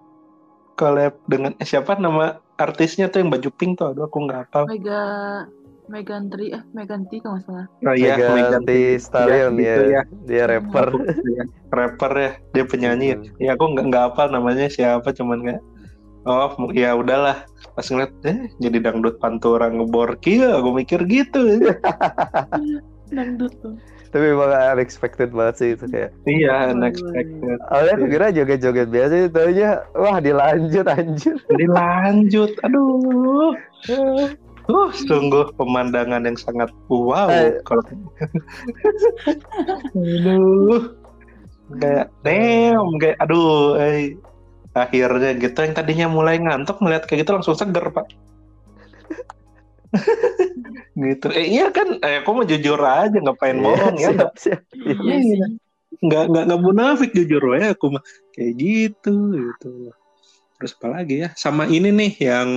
Collab 0.82 1.14
dengan 1.30 1.54
eh, 1.62 1.68
siapa 1.68 1.94
nama 2.02 2.42
artisnya 2.58 3.06
tuh 3.14 3.22
yang 3.22 3.30
baju 3.30 3.54
pink 3.54 3.78
tuh? 3.78 3.94
Aduh 3.94 4.10
aku 4.10 4.26
nggak 4.26 4.50
hafal 4.50 4.66
Mega 4.66 5.46
Megan 5.86 6.28
Tri 6.28 6.50
eh 6.52 6.64
Megan 6.74 7.06
T 7.08 7.22
kalau 7.22 7.38
nggak 7.38 7.46
salah. 7.46 7.66
oh, 7.86 7.96
iya 7.96 8.14
Megan 8.18 8.64
Megan 8.64 8.64
Stallion 8.98 9.54
Iya, 9.56 9.62
ya. 9.62 9.76
gitu 9.76 9.84
ya. 9.86 10.02
Dia 10.26 10.44
rapper. 10.50 10.88
Iya, 11.06 11.44
rapper 11.70 12.12
ya 12.16 12.32
dia 12.52 12.64
penyanyi 12.66 13.06
ya. 13.08 13.18
ya 13.38 13.50
aku 13.54 13.64
nggak 13.76 13.86
nggak 13.92 14.04
hafal 14.12 14.28
namanya 14.32 14.66
siapa 14.68 15.12
cuman 15.12 15.40
kayak 15.44 15.62
oh 16.26 16.50
ya 16.74 16.96
udahlah 16.96 17.46
pas 17.76 17.86
ngeliat 17.86 18.12
eh 18.26 18.50
jadi 18.58 18.78
dangdut 18.82 19.20
pantura 19.20 19.70
ngebor 19.70 20.18
kia 20.18 20.58
aku 20.58 20.74
mikir 20.74 21.04
gitu 21.06 21.60
Dangdut 23.06 23.54
tuh. 23.62 23.78
Tapi 24.10 24.32
emang 24.32 24.48
unexpected 24.50 25.30
banget 25.30 25.56
sih 25.60 25.70
itu 25.76 25.86
kayak. 25.86 26.10
iya 26.26 26.72
unexpected 26.72 27.60
Awalnya 27.68 27.94
aku 28.00 28.06
kira 28.08 28.26
joget-joget 28.32 28.88
biasa 28.90 29.14
itu 29.14 29.30
taunya 29.30 29.70
wah 29.94 30.18
dilanjut 30.18 30.88
anjir. 30.88 31.36
jadi 31.52 31.66
lanjut 31.70 32.52
aduh 32.64 33.54
Uh, 34.66 34.90
sungguh 35.06 35.54
pemandangan 35.54 36.26
yang 36.26 36.34
sangat 36.36 36.74
wow 36.90 37.30
Eh. 37.30 37.62
kalau 37.62 37.86
aduh 39.94 40.98
kayak 41.78 42.08
damn 42.22 42.90
kayak 42.98 43.18
aduh 43.22 43.78
eh. 43.78 44.18
akhirnya 44.74 45.32
gitu 45.40 45.56
yang 45.64 45.72
tadinya 45.72 46.08
mulai 46.12 46.36
ngantuk 46.36 46.84
melihat 46.84 47.08
kayak 47.08 47.24
gitu 47.24 47.32
langsung 47.32 47.56
seger 47.56 47.86
pak 47.96 48.12
gitu 51.00 51.28
eh 51.32 51.48
iya 51.48 51.72
kan 51.72 51.96
eh 52.04 52.20
aku 52.20 52.30
mau 52.36 52.44
jujur 52.44 52.76
aja 52.82 53.16
ngapain 53.16 53.56
bohong 53.56 53.96
ya 53.96 54.12
Siap, 54.12 54.32
siap. 54.36 54.62
Iya 54.76 55.16
Iya. 55.16 55.48
nggak 56.04 56.24
nggak 56.28 56.44
nggak 56.52 56.62
munafik 56.62 57.12
jujur 57.16 57.40
ya 57.56 57.72
aku 57.72 57.96
mah 57.96 58.04
kayak 58.36 58.52
gitu 58.60 59.16
gitu 59.32 59.96
terus 60.60 60.76
apa 60.76 60.88
lagi 60.92 61.24
ya 61.24 61.30
sama 61.40 61.64
ini 61.72 61.88
nih 61.96 62.12
yang 62.20 62.50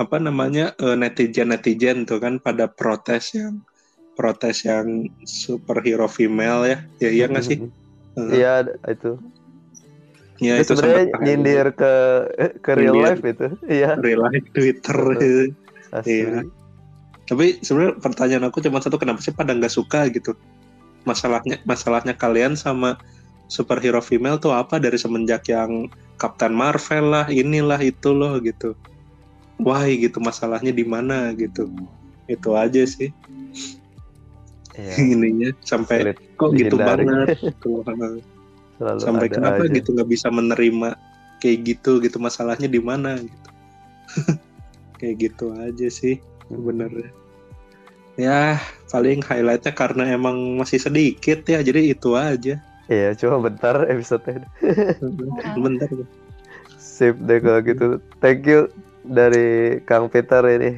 apa 0.00 0.16
namanya 0.16 0.72
netizen 0.96 1.52
netizen 1.52 2.08
tuh 2.08 2.16
kan 2.16 2.40
pada 2.40 2.64
protes 2.66 3.36
yang 3.36 3.60
protes 4.16 4.64
yang 4.64 5.04
superhero 5.22 6.08
female 6.08 6.64
ya 6.64 6.78
ya 6.98 7.10
iya 7.10 7.26
nggak 7.26 7.44
sih 7.44 7.58
Eh, 8.10 8.42
Iya 8.42 8.66
itu. 8.90 9.14
ya 10.42 10.58
Itu 10.58 10.66
itu 10.66 10.72
sebenarnya 10.74 11.04
nyindir 11.20 11.66
ke 11.70 11.92
ke 12.58 12.70
real 12.74 12.96
Nyindir. 12.96 13.06
life 13.06 13.24
itu. 13.24 13.46
Iya. 13.70 13.90
real 14.02 14.20
life 14.24 14.48
Twitter. 14.50 14.98
Iya. 16.02 16.42
tapi 17.24 17.62
sebenarnya 17.62 17.94
pertanyaan 17.98 18.44
aku 18.50 18.58
cuma 18.58 18.82
satu 18.82 18.98
kenapa 18.98 19.22
sih 19.22 19.30
pada 19.30 19.54
nggak 19.54 19.70
suka 19.70 20.10
gitu 20.10 20.34
masalahnya 21.02 21.62
masalahnya 21.62 22.10
kalian 22.10 22.58
sama 22.58 22.98
superhero 23.46 24.02
female 24.02 24.36
tuh 24.36 24.50
apa 24.50 24.82
dari 24.82 24.98
semenjak 24.98 25.46
yang 25.46 25.86
Captain 26.18 26.50
Marvel 26.50 27.06
lah 27.06 27.26
inilah 27.30 27.78
itu 27.78 28.10
loh 28.10 28.42
gitu 28.42 28.74
why 29.60 29.88
gitu 29.96 30.18
masalahnya 30.18 30.72
di 30.72 30.84
mana 30.84 31.32
gitu. 31.36 31.68
Itu 32.26 32.56
aja 32.56 32.82
sih. 32.88 33.12
Ininya 35.12 35.52
sampai 35.60 36.14
Sulit 36.14 36.18
kok 36.40 36.50
gitu 36.56 36.76
banget 36.80 37.36
gitu. 37.44 37.84
Selalu 38.80 38.98
sampai 39.04 39.28
kenapa 39.28 39.62
aja. 39.68 39.76
gitu 39.76 39.92
nggak 39.92 40.08
bisa 40.08 40.32
menerima 40.32 40.96
kayak 41.40 41.58
gitu 41.64 42.00
gitu 42.00 42.16
masalahnya 42.16 42.68
di 42.68 42.80
mana 42.80 43.20
gitu. 43.20 43.50
Kayak 45.00 45.32
gitu 45.32 45.56
aja 45.56 45.88
sih 45.88 46.20
sebenarnya. 46.52 47.08
Ya 48.20 48.60
paling 48.92 49.24
highlightnya 49.24 49.72
karena 49.72 50.12
emang 50.12 50.60
masih 50.60 50.76
sedikit 50.76 51.40
ya 51.48 51.64
jadi 51.64 51.96
itu 51.96 52.12
aja. 52.12 52.60
Iya, 52.90 53.16
cuma 53.16 53.48
bentar 53.48 53.88
episode 53.88 54.44
bentar. 55.56 55.88
Sip 56.76 57.16
deh 57.24 57.40
kalau 57.40 57.64
gitu. 57.64 57.86
Thank 58.20 58.44
you 58.44 58.68
dari 59.02 59.48
Kang 59.82 60.06
Peter 60.06 60.40
ini. 60.46 60.72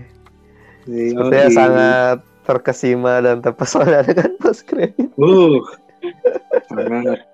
Sepertinya 0.85 1.47
Yoi. 1.47 1.55
sangat 1.55 2.17
terkesima 2.43 3.19
dan 3.19 3.39
terpesona 3.39 4.03
dengan 4.09 4.35
post 4.37 4.67
credit. 4.67 5.11
uh 5.15 5.63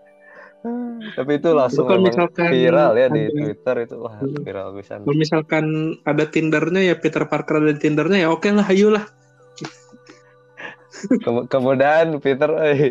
Tapi 1.15 1.39
itu 1.39 1.49
langsung 1.51 1.87
Kalau 1.87 2.03
misalkan 2.03 2.51
viral 2.51 2.93
ya 2.93 3.07
di 3.09 3.25
ada- 3.25 3.33
Twitter 3.33 3.77
itu 3.81 3.97
wah 3.97 4.19
Hmm. 4.19 4.43
viral 4.43 4.69
bisa. 4.75 4.99
kalau 4.99 5.17
misalkan 5.17 5.65
ada 6.03 6.27
tindernya 6.27 6.83
ya 6.85 6.95
Peter 6.95 7.25
Parker 7.25 7.63
ada 7.63 7.73
tindernya 7.73 8.27
ya 8.27 8.29
oke 8.29 8.51
lah 8.51 8.67
ayolah 8.67 9.07
Kem- 11.23 11.47
kemudahan 11.47 12.11
Peter, 12.19 12.51
eh. 12.69 12.91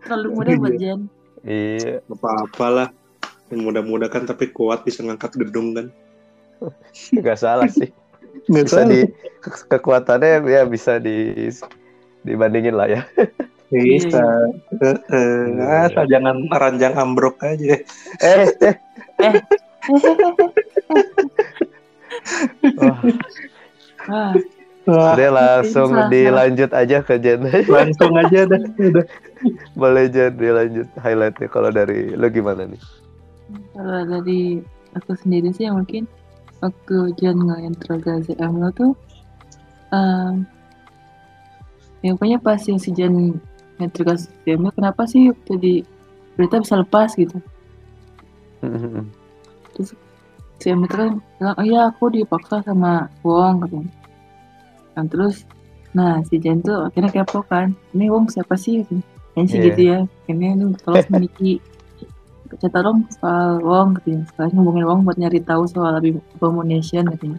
Terlalu 0.00 0.28
mudah 0.32 0.54
buat 0.56 0.74
Jen. 0.74 1.00
iya, 1.42 2.00
apa 2.02 2.28
apalah 2.42 2.88
yang 3.50 3.60
muda-muda 3.60 4.06
kan 4.06 4.24
tapi 4.24 4.48
kuat 4.48 4.82
bisa 4.82 5.02
ngangkat 5.02 5.34
gedung 5.36 5.74
kan 5.74 5.86
nggak 7.16 7.36
salah 7.36 7.66
sih. 7.66 7.90
nggak 8.50 8.64
Bisa 8.64 8.82
di 8.84 9.00
ke- 9.40 9.66
kekuatannya 9.68 10.44
ya 10.44 10.62
bisa 10.64 10.96
di 10.96 11.48
dibandingin 12.22 12.74
lah 12.74 12.88
ya. 12.88 13.02
bisa 13.70 14.50
Heeh. 14.82 15.86
asal 15.86 16.02
jangan 16.04 16.42
ranjang 16.50 16.90
ambruk 16.92 17.38
aja 17.38 17.78
Eh, 18.18 18.46
eh. 18.58 18.74
Wah, 24.88 25.12
udah 25.14 25.30
langsung 25.30 25.92
Bisa. 25.92 26.08
dilanjut 26.08 26.70
aja 26.72 26.98
ke 26.98 27.14
Jen. 27.20 27.46
langsung 27.68 28.16
aja 28.16 28.48
dah 28.48 28.58
Boleh 29.76 30.08
Jen 30.08 30.34
dilanjut 30.34 30.88
highlightnya 30.98 31.46
kalau 31.46 31.70
dari 31.70 32.10
lo 32.12 32.26
gimana 32.26 32.64
nih? 32.66 32.80
Kalau 33.70 34.02
dari 34.06 34.58
aku 34.98 35.14
sendiri 35.14 35.54
sih 35.54 35.70
mungkin 35.70 36.04
waktu 36.60 37.14
Jen 37.16 37.38
nge-intro 37.40 37.96
Gaza 38.02 38.34
Emerald 38.36 38.74
tuh 38.76 38.92
um, 39.94 40.44
ya 42.02 42.12
pokoknya 42.16 42.38
pas 42.42 42.60
yang 42.66 42.80
si 42.82 42.90
nge-intro 43.78 44.02
Gaza 44.04 44.26
Emerald 44.44 44.74
kenapa 44.76 45.06
sih 45.06 45.30
waktu 45.30 45.52
di 45.58 45.74
berita 46.36 46.58
bisa 46.60 46.80
lepas 46.80 47.14
gitu? 47.16 47.36
Si 50.60 50.66
Emerald 50.68 50.92
kan 50.92 51.10
bilang 51.40 51.56
oh 51.56 51.64
iya 51.64 51.80
aku 51.88 52.12
dipaksa 52.12 52.60
sama 52.60 53.08
Wong 53.24 53.64
katanya 53.64 53.92
dan 54.98 55.06
terus 55.08 55.48
nah 55.96 56.20
si 56.28 56.36
Jen 56.38 56.60
tuh 56.60 56.86
akhirnya 56.90 57.10
kepo 57.10 57.40
kan 57.46 57.72
ini 57.96 58.10
Wong 58.12 58.28
siapa 58.28 58.58
sih? 58.58 58.84
Katanya 58.84 59.02
kayaknya 59.32 59.48
sih 59.48 59.56
Iya. 59.56 59.66
gitu 59.70 59.80
ya. 59.80 59.98
Kayaknya 60.26 60.48
lu 60.58 60.66
tolong 60.82 61.06
memiliki 61.08 61.52
cerita 62.58 62.82
dong 62.82 63.06
soal 63.14 63.62
Wong 63.62 64.00
katanya 64.00 64.26
sekalian 64.26 64.54
ngomongin 64.58 64.86
Wong 64.88 65.00
buat 65.06 65.18
nyari 65.20 65.38
tahu 65.44 65.68
soal 65.70 66.00
Abomination 66.00 67.06
katanya 67.06 67.38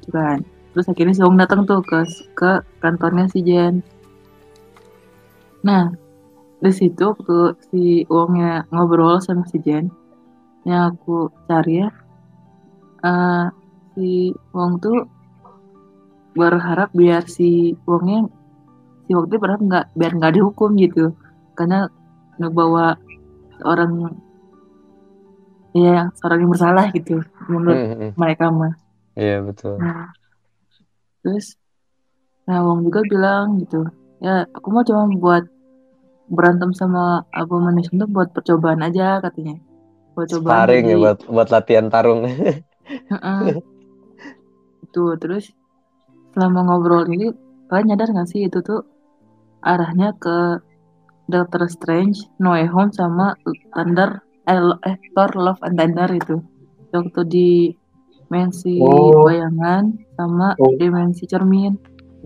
itu 0.00 0.08
kan. 0.12 0.38
Terus 0.74 0.86
akhirnya 0.90 1.14
si 1.16 1.22
Wong 1.24 1.36
datang 1.38 1.64
tuh 1.64 1.80
ke 1.80 2.04
ke 2.36 2.60
kantornya 2.82 3.30
si 3.32 3.40
Jen. 3.40 3.80
Nah 5.64 5.94
di 6.60 6.72
situ 6.76 7.16
waktu 7.16 7.56
si 7.72 8.04
Wongnya 8.12 8.68
ngobrol 8.68 9.16
sama 9.24 9.48
si 9.48 9.56
Jen 9.64 9.88
yang 10.68 10.92
aku 10.92 11.32
cari 11.48 11.80
ya 11.80 11.88
eh, 13.00 13.46
si 13.96 14.36
Wong 14.52 14.76
tuh 14.76 15.08
berharap 16.36 16.92
biar 16.92 17.24
si 17.24 17.72
Wongnya 17.88 18.28
si 19.08 19.10
Wong 19.16 19.26
tuh 19.32 19.40
berharap 19.40 19.62
nggak 19.64 19.86
biar 19.96 20.12
nggak 20.20 20.34
dihukum 20.36 20.76
gitu. 20.76 21.16
Karena 21.56 21.88
ngebawa 22.40 22.96
seorang 23.60 23.92
ya 25.76 26.10
seorang 26.18 26.38
yang 26.42 26.50
bersalah 26.50 26.86
gitu 26.90 27.22
menurut 27.46 27.78
Hmm, 27.78 27.94
hmm. 27.94 28.10
mereka 28.18 28.50
mah 28.50 28.74
Iya 29.18 29.42
betul. 29.42 29.74
Nah, 29.76 30.08
terus 31.20 31.58
nah 32.46 32.62
Wong 32.64 32.86
juga 32.86 33.00
bilang 33.06 33.60
gitu, 33.62 33.84
ya 34.22 34.46
aku 34.54 34.66
mau 34.72 34.86
cuma 34.86 35.06
buat 35.12 35.44
berantem 36.30 36.70
sama 36.72 37.26
Abomination 37.34 38.00
tuh 38.00 38.10
buat 38.10 38.30
percobaan 38.30 38.80
aja 38.80 39.20
katanya. 39.20 39.58
Buat 40.14 40.30
cobaan 40.32 40.56
Sparring 40.56 40.84
ya 40.88 40.96
buat 40.96 41.18
buat 41.26 41.48
latihan 41.50 41.86
tarung. 41.90 42.26
Itu 44.86 45.02
terus 45.18 45.50
selama 46.34 46.66
ngobrol 46.66 47.06
ini 47.10 47.34
kalian 47.70 47.94
nyadar 47.94 48.10
gak 48.14 48.30
sih 48.30 48.46
itu 48.46 48.58
tuh 48.62 48.82
arahnya 49.62 50.14
ke 50.18 50.58
Doctor 51.30 51.64
Strange, 51.66 52.18
No 52.36 52.52
Way 52.52 52.66
Home 52.66 52.90
sama 52.90 53.38
Thunder 53.72 54.20
eh, 54.44 54.58
eh 54.84 54.96
Thor 55.14 55.30
Love 55.32 55.62
and 55.62 55.74
Thunder 55.74 56.10
itu. 56.10 56.36
Waktu 56.90 57.20
di 57.24 57.50
dimensi 58.26 58.78
Oh. 58.78 59.26
bayangan 59.26 59.90
sama 60.14 60.54
Oh. 60.58 60.70
dimensi 60.74 61.26
cermin. 61.26 61.74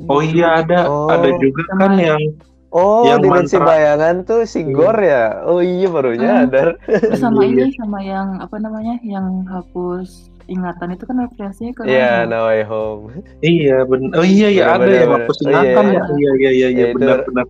Oh 0.04 0.20
iya 0.20 0.60
ada 0.60 0.84
Oh. 0.84 1.08
ada 1.08 1.32
juga 1.38 1.64
Sama- 1.70 1.80
kan 1.80 1.92
yang 1.96 2.22
Oh, 2.68 3.06
Yang 3.06 3.18
dimensi 3.22 3.54
mantra. 3.54 3.68
bayangan 3.70 4.14
tuh 4.26 4.40
si 4.44 4.60
Iya. 4.60 4.74
Gor 4.74 4.98
ya. 4.98 5.24
Oh 5.46 5.62
iya 5.62 5.86
baru 5.86 6.10
Hmm. 6.10 6.18
nyadar. 6.18 6.68
Terus 6.82 7.22
sama 7.22 7.46
Iya. 7.46 7.50
ini 7.54 7.64
sama 7.78 7.98
yang 8.02 8.28
apa 8.36 8.56
namanya 8.58 8.98
yang 9.06 9.46
hapus 9.46 10.26
ingatan 10.44 10.92
itu 10.92 11.06
kan 11.06 11.22
referensinya 11.22 11.70
ke 11.70 11.82
Iya, 11.86 12.26
Rohan. 12.26 12.34
No 12.34 12.38
Way 12.44 12.62
Home. 12.66 13.02
iya 13.40 13.76
benar. 13.86 14.12
Oh 14.18 14.26
iya 14.26 14.48
iya 14.50 14.64
ada 14.74 14.82
Bener, 14.84 15.00
yang 15.00 15.12
hapus 15.14 15.36
bener. 15.38 15.46
Oh, 15.46 15.54
ingatan 15.54 15.84
iya, 15.86 15.94
ya. 15.94 16.02
Iya 16.02 16.10
iya 16.10 16.30
iya 16.34 16.50
iya 16.50 16.68
Ya, 16.68 16.86
itu- 16.90 16.94
benar 16.98 17.18
benar. 17.24 17.46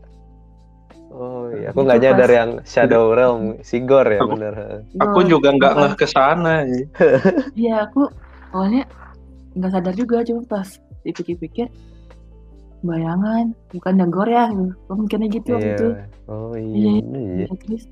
Oh 1.14 1.46
iya, 1.48 1.70
aku 1.70 1.78
Itu 1.78 1.86
nggak 1.86 2.00
nyadar 2.02 2.30
yang 2.30 2.50
Shadow 2.66 3.14
Realm 3.14 3.62
si 3.62 3.78
Gor 3.80 4.02
ya 4.04 4.18
Aku- 4.18 4.34
bener. 4.34 4.54
Aku 4.98 5.20
Gua- 5.22 5.30
juga 5.30 5.48
nggak 5.54 5.72
ngeh 5.78 5.94
ke 5.94 6.06
sana. 6.10 6.66
ya. 6.66 6.82
Iya 7.62 7.74
aku 7.86 8.10
awalnya 8.50 8.82
nggak 9.54 9.70
sadar 9.70 9.94
juga 9.94 10.26
cuma 10.26 10.42
pas 10.42 10.66
dipikir-pikir 11.06 11.70
bayangan 12.82 13.54
bukan 13.70 13.94
Gor 14.10 14.26
ya 14.26 14.50
gitu. 14.50 14.74
Gue 14.74 14.96
mikirnya 15.00 15.28
gitu 15.30 15.48
waktu 15.54 15.70
itu. 15.70 15.86
Iya. 15.88 16.04
Oh 16.26 16.52
iya. 16.52 16.74
Iya, 16.74 16.92
iya. 16.98 17.44
Ya, 17.46 17.54
terus 17.62 17.84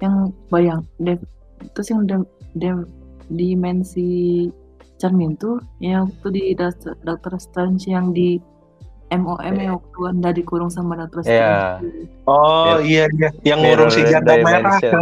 yang 0.00 0.14
bayang 0.48 0.80
terus 1.76 1.88
yang 1.92 2.02
dimensi 3.28 4.48
cermin 4.96 5.36
tuh 5.36 5.60
yang 5.80 6.08
waktu 6.08 6.28
di 6.32 6.42
Doctor 7.04 7.34
Strange 7.36 7.88
yang 7.88 8.12
di 8.12 8.40
MOM 9.14 9.54
yang 9.54 9.74
waktu 9.76 10.00
anda 10.08 10.30
dikurung 10.30 10.68
sama 10.68 10.94
Doctor 10.96 11.22
Iya. 11.22 11.78
Strange. 11.78 12.08
Oh 12.24 12.76
iya 12.80 13.04
iya 13.10 13.28
yang 13.44 13.60
ngurung 13.60 13.88
si 13.88 14.00
janda 14.02 14.34
merah. 14.38 14.78
Iya, 14.78 15.00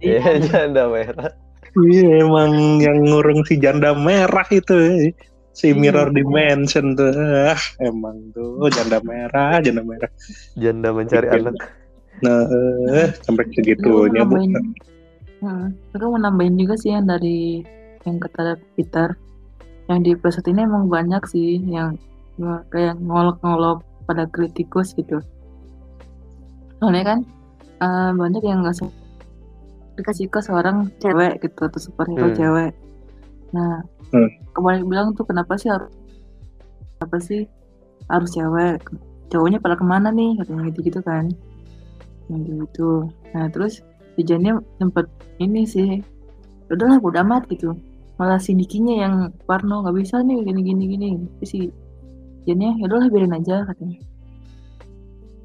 Iya. 0.00 0.20
janda 0.50 0.84
merah. 0.86 1.30
Iya 1.74 2.10
emang 2.20 2.52
yang 2.78 2.98
ngurung 3.02 3.40
si 3.44 3.54
janda 3.56 3.92
merah 3.92 4.46
itu. 4.48 4.74
eh. 4.74 5.12
Si 5.50 5.70
Iya. 5.70 5.78
mirror 5.78 6.08
dimension 6.10 6.94
tuh. 6.94 7.14
Ah, 7.14 7.58
emang 7.78 8.18
tuh 8.30 8.66
janda 8.68 8.98
merah, 9.00 9.58
janda 9.58 9.82
merah. 9.82 10.10
Janda 10.54 10.90
mencari 10.90 11.26
Bikin. 11.26 11.40
anak. 11.46 11.56
Nah, 12.20 12.40
eh, 12.90 13.08
sampai 13.22 13.44
segitunya 13.50 14.22
bu. 14.22 14.34
mau 14.34 14.38
nambahin, 14.38 14.74
Hmm, 15.38 15.66
terus 15.90 16.00
aku 16.00 16.08
mau 16.08 16.22
nambahin 16.22 16.56
juga 16.56 16.74
sih 16.74 16.88
yang 16.88 17.04
dari 17.04 17.60
yang 18.02 18.16
kata 18.16 18.56
Peter, 18.74 19.12
yang 19.86 20.00
di 20.00 20.14
episode 20.14 20.46
ini 20.46 20.62
emang 20.62 20.88
banyak 20.88 21.20
sih 21.26 21.60
yang 21.60 21.98
kayak 22.70 22.98
ngolok-ngolok 23.00 23.82
pada 24.04 24.26
kritikus 24.28 24.92
gitu. 24.98 25.22
Soalnya 26.78 27.04
kan 27.14 27.18
eh, 27.82 28.10
banyak 28.14 28.42
yang 28.44 28.62
nggak 28.62 28.80
dikasih 29.98 30.26
ke 30.30 30.40
seorang 30.42 30.90
cewek 30.98 31.42
gitu 31.42 31.66
atau 31.66 31.80
superhero 31.80 32.30
Hmm. 32.30 32.38
cewek. 32.38 32.70
Nah, 33.54 33.82
Hmm. 34.10 34.30
kemarin 34.54 34.86
bilang 34.86 35.08
tuh 35.14 35.26
kenapa 35.26 35.54
sih 35.58 35.70
harus 35.70 35.90
apa 37.02 37.16
sih 37.22 37.46
harus 38.10 38.30
cewek? 38.34 38.82
Cowoknya 39.30 39.58
pada 39.58 39.74
ke 39.78 39.84
mana 39.86 40.10
nih 40.10 40.38
katanya 40.38 40.70
gitu-gitu 40.70 41.00
kan? 41.02 41.30
Yang 42.30 42.66
gitu. 42.66 42.90
Nah 43.34 43.46
terus 43.50 43.82
si 44.14 44.22
Jannya 44.22 44.62
sempet 44.78 45.06
ini 45.42 45.66
sih 45.66 45.98
udahlah 46.70 46.98
bodo 47.02 47.18
amat 47.20 47.44
gitu 47.50 47.74
malah 48.14 48.38
si 48.38 48.54
Nikinya 48.54 48.94
yang 48.94 49.14
Parno 49.44 49.82
nggak 49.82 49.96
bisa 49.98 50.22
nih 50.22 50.46
gini 50.46 50.60
gini 50.62 50.84
gini 50.86 51.08
si 51.42 51.68
Jannya 52.44 52.70
ya. 52.76 52.84
Udahlah 52.84 53.08
biarin 53.08 53.36
aja 53.36 53.56
katanya. 53.68 53.98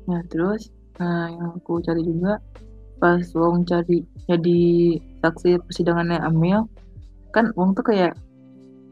Nah 0.09 0.21
terus 0.27 0.67
nah 0.99 1.31
yang 1.31 1.55
aku 1.55 1.79
cari 1.79 2.03
juga 2.03 2.43
pas 2.99 3.23
Wong 3.31 3.63
cari 3.63 4.03
jadi 4.27 4.59
saksi 5.23 5.63
persidangannya 5.63 6.19
Amil 6.19 6.67
kan 7.31 7.55
Wong 7.55 7.71
tuh 7.71 7.88
kayak 7.88 8.19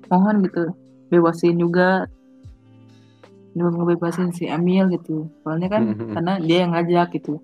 mohon 0.08 0.39
gitu 0.46 0.72
bebasin 1.12 1.60
juga. 1.60 2.08
Ngebebasin 3.58 4.30
si 4.38 4.46
Amil 4.46 4.86
gitu. 4.93 5.26
Soalnya 5.41 5.67
kan 5.74 5.84
Mhm. 5.98 6.13
karena 6.13 6.34
dia 6.38 6.58
yang 6.63 6.72
ngajak 6.78 7.17
gitu. 7.17 7.41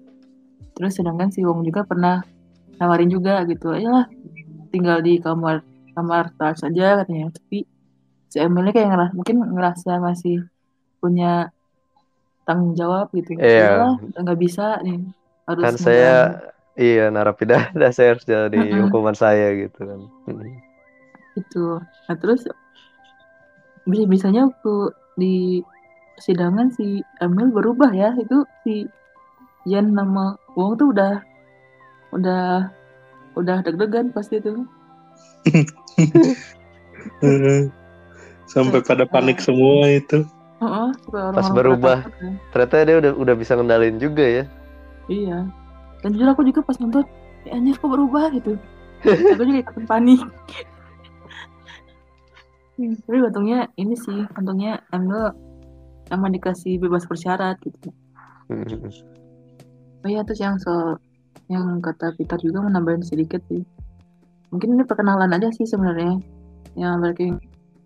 Terus 0.77 0.93
sedangkan 0.93 1.33
si 1.33 1.41
Wong 1.41 1.65
juga 1.65 1.81
pernah 1.83 2.21
nawarin 2.77 3.09
juga 3.09 3.41
gitu. 3.49 3.73
Ayolah 3.73 4.05
tinggal 4.69 5.01
di 5.01 5.17
kamar 5.17 5.65
kamar 5.97 6.29
tas 6.37 6.61
aja 6.61 7.01
katanya. 7.01 7.33
Tapi 7.33 7.65
si 8.29 8.37
Emilnya 8.37 8.71
kayak 8.71 8.89
ngerasa 8.93 9.13
mungkin 9.17 9.35
ngerasa 9.57 9.91
masih 9.97 10.45
punya 11.03 11.51
tanggung 12.47 12.79
jawab 12.79 13.11
gitu 13.11 13.35
Iya. 13.35 13.75
"Yalah, 13.75 13.93
nggak 14.23 14.39
bisa 14.39 14.79
nih 14.79 15.03
harus 15.43 15.63
Kan 15.63 15.75
menjalani." 15.75 15.83
saya 15.83 16.15
iya 16.79 17.05
narapidana 17.11 17.87
saya 17.95 18.15
harus 18.15 18.23
jadi 18.23 18.55
Mm-mm. 18.55 18.87
hukuman 18.87 19.15
saya 19.15 19.51
gitu 19.59 19.79
kan. 19.83 19.99
Gitu 21.35 21.65
nah 22.07 22.15
terus 22.15 22.47
bisa 23.83 24.03
bisanya 24.07 24.47
waktu 24.47 24.73
di 25.19 25.35
persidangan 26.15 26.71
si 26.71 27.03
Emil 27.19 27.51
berubah 27.51 27.91
ya 27.91 28.15
itu 28.15 28.47
si 28.63 28.87
Jan 29.67 29.91
nama 29.91 30.39
Wong 30.55 30.79
tuh 30.79 30.95
udah 30.95 31.19
udah 32.13 32.69
udah 33.33 33.57
deg-degan 33.65 34.13
pasti 34.15 34.39
tuh 34.39 34.63
Eh, 37.19 37.67
Sampai 38.47 38.79
pada 38.79 39.03
panik 39.03 39.43
semua 39.43 39.91
itu. 39.91 40.23
Heeh, 40.63 40.87
supaya 41.03 41.35
Pas 41.35 41.49
berubah. 41.51 41.97
kan. 42.07 42.33
Ternyata 42.55 42.75
dia 42.87 42.97
udah 43.03 43.11
udah 43.19 43.35
bisa 43.35 43.51
ngendalin 43.59 43.99
juga 43.99 44.23
ya. 44.23 44.43
Iya. 45.11 45.37
Dan 45.99 46.09
jujur 46.15 46.29
aku 46.31 46.43
juga 46.47 46.63
pas 46.63 46.79
nonton, 46.79 47.03
ya 47.43 47.51
anjir 47.59 47.75
kok 47.75 47.91
berubah 47.91 48.31
gitu. 48.31 48.55
aku 49.03 49.43
juga 49.43 49.59
ikutan 49.59 49.83
panik. 49.83 50.21
Hmm, 52.73 52.95
tapi 53.05 53.17
untungnya 53.21 53.69
ini 53.77 53.93
sih, 53.93 54.25
untungnya 54.33 54.81
Emil 54.89 55.29
emang 56.09 56.31
dikasih 56.33 56.81
bebas 56.81 57.05
bersyarat 57.05 57.59
gitu. 57.61 57.93
Mm. 58.49 58.89
Oh 60.03 60.09
iya 60.09 60.25
terus 60.25 60.41
yang 60.41 60.57
soal 60.59 60.99
yang 61.47 61.79
kata 61.79 62.15
Peter 62.17 62.39
juga 62.41 62.63
menambahin 62.65 63.03
sedikit 63.05 63.39
sih. 63.47 63.63
Mungkin 64.51 64.79
ini 64.79 64.83
perkenalan 64.83 65.31
aja 65.31 65.51
sih 65.53 65.67
sebenarnya. 65.69 66.19
Yang 66.73 66.93
Breaking 66.99 67.33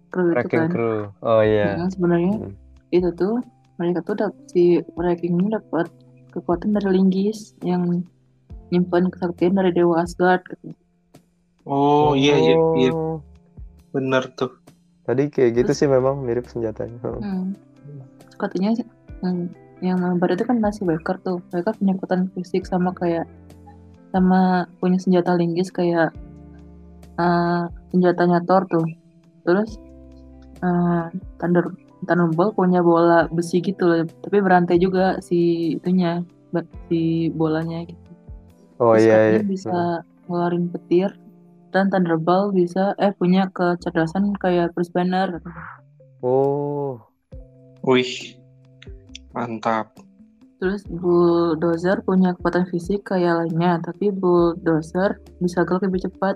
Crew 0.09 0.29
itu 0.33 0.47
kan. 0.47 0.69
Crew. 0.71 0.99
Oh 1.21 1.41
iya. 1.43 1.75
Nah, 1.77 1.89
sebenarnya 1.91 2.33
Mm. 2.47 2.53
Itu 2.89 3.10
tuh 3.13 3.43
mereka 3.78 4.02
tuh 4.02 4.15
dap 4.17 4.34
si 4.50 4.80
Breaking 4.95 5.38
ini 5.38 5.54
dapat 5.54 5.88
kekuatan 6.32 6.73
dari 6.73 6.97
Linggis 6.97 7.54
yang 7.62 8.04
nyimpan 8.69 9.08
kesaktian 9.10 9.56
dari 9.56 9.71
Dewa 9.71 10.04
Asgard 10.04 10.43
gitu. 10.50 10.73
Oh 11.67 12.15
iya 12.15 12.36
iya 12.36 12.56
iya 12.80 12.91
Oh. 12.91 13.19
bener 13.91 14.28
tuh. 14.36 14.56
Tadi 15.04 15.28
kayak 15.28 15.52
gitu 15.56 15.71
Terus- 15.71 15.80
sih 15.80 15.88
memang 15.88 16.23
mirip 16.23 16.47
senjatanya. 16.47 17.00
Oh. 17.04 17.19
Hmm. 17.19 17.56
Katanya 18.36 18.76
sih, 18.76 18.88
yang 19.23 19.38
yang 19.80 19.97
member 20.02 20.28
itu 20.32 20.43
kan 20.43 20.60
masih 20.60 20.84
Baker 20.84 21.15
tuh. 21.21 21.39
Mereka 21.52 21.76
punya 21.78 21.93
kekuatan 21.95 22.28
fisik 22.36 22.67
sama 22.67 22.91
kayak 22.91 23.23
sama 24.12 24.65
punya 24.80 25.00
senjata 25.00 25.36
linggis 25.36 25.69
kayak 25.69 26.12
eh, 27.17 27.63
senjatanya 27.91 28.43
Thor 28.43 28.63
tuh. 28.67 28.88
Terus 29.47 29.80
eh, 30.60 31.06
Thunder 31.39 31.71
Thunderbolt 32.05 32.53
punya 32.53 32.86
bola 32.86 33.25
besi 33.33 33.57
gitu 33.63 33.89
loh, 33.89 34.05
tapi 34.21 34.38
berantai 34.38 34.77
juga 34.77 35.17
si 35.17 35.73
itunya, 35.81 36.21
si 36.91 37.33
bolanya 37.33 37.81
gitu. 37.89 38.12
Oh 38.77 38.93
Terus 38.93 39.10
iya. 39.10 39.17
iya. 39.33 39.41
bisa 39.41 39.77
ngeluarin 40.29 40.69
petir 40.69 41.10
dan 41.73 41.89
Thunderbolt 41.89 42.53
bisa 42.53 42.93
eh 43.01 43.10
punya 43.17 43.49
kecerdasan 43.49 44.38
kayak 44.38 44.77
Bruce 44.77 44.93
Banner. 44.93 45.41
Oh. 46.21 47.01
Wih, 47.88 48.36
mantap. 49.31 49.95
Terus 50.57 50.81
bulldozer 50.89 52.01
punya 52.01 52.33
kekuatan 52.33 52.65
fisik 52.73 53.05
kayak 53.05 53.45
lainnya, 53.45 53.77
tapi 53.79 54.10
bulldozer 54.10 55.21
bisa 55.38 55.62
gerak 55.63 55.86
lebih 55.86 56.10
cepat. 56.10 56.36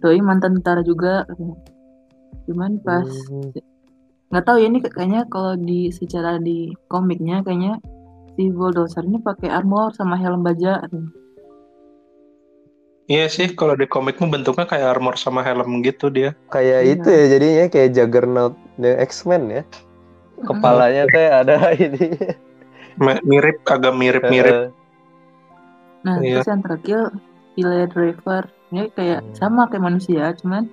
Doi 0.00 0.20
mantan 0.24 0.60
tentara 0.60 0.80
juga. 0.84 1.28
Cuman 2.48 2.80
pas 2.80 3.04
Hmm. 3.04 3.52
Nggak 4.34 4.44
tahu 4.44 4.58
ya 4.58 4.66
ini 4.66 4.82
kayaknya 4.82 5.22
kalau 5.30 5.54
di 5.54 5.94
secara 5.94 6.42
di 6.42 6.74
komiknya 6.90 7.46
kayaknya 7.46 7.78
si 8.34 8.50
bulldozer 8.50 9.06
ini 9.06 9.22
pakai 9.22 9.46
armor 9.46 9.94
sama 9.94 10.18
helm 10.18 10.42
baja. 10.42 10.82
Iya 13.04 13.28
sih, 13.28 13.52
kalau 13.52 13.76
di 13.76 13.84
komikmu 13.84 14.32
bentuknya 14.32 14.64
kayak 14.64 14.96
armor 14.96 15.14
sama 15.14 15.44
helm 15.44 15.84
gitu 15.84 16.08
dia. 16.08 16.32
Kayak 16.48 16.80
Iya. 16.82 16.92
itu 16.96 17.08
ya 17.12 17.24
jadinya 17.36 17.64
kayak 17.68 17.90
Juggernaut 17.92 18.54
the 18.80 18.96
X-Men 18.96 19.42
ya. 19.52 19.62
Kepalanya 20.40 21.04
teh 21.12 21.26
ada 21.28 21.56
ini. 21.84 22.16
Mirip, 23.22 23.60
agak 23.68 23.92
mirip-mirip. 23.92 24.72
Nah, 26.02 26.16
Iya. 26.18 26.40
terus 26.40 26.48
yang 26.48 26.62
terakhir 26.64 27.00
Philly 27.54 27.84
Driver. 27.86 28.42
Ini 28.72 28.88
kayak 28.96 29.20
Hmm. 29.20 29.34
sama 29.36 29.62
kayak 29.68 29.84
manusia, 29.84 30.32
cuman 30.40 30.66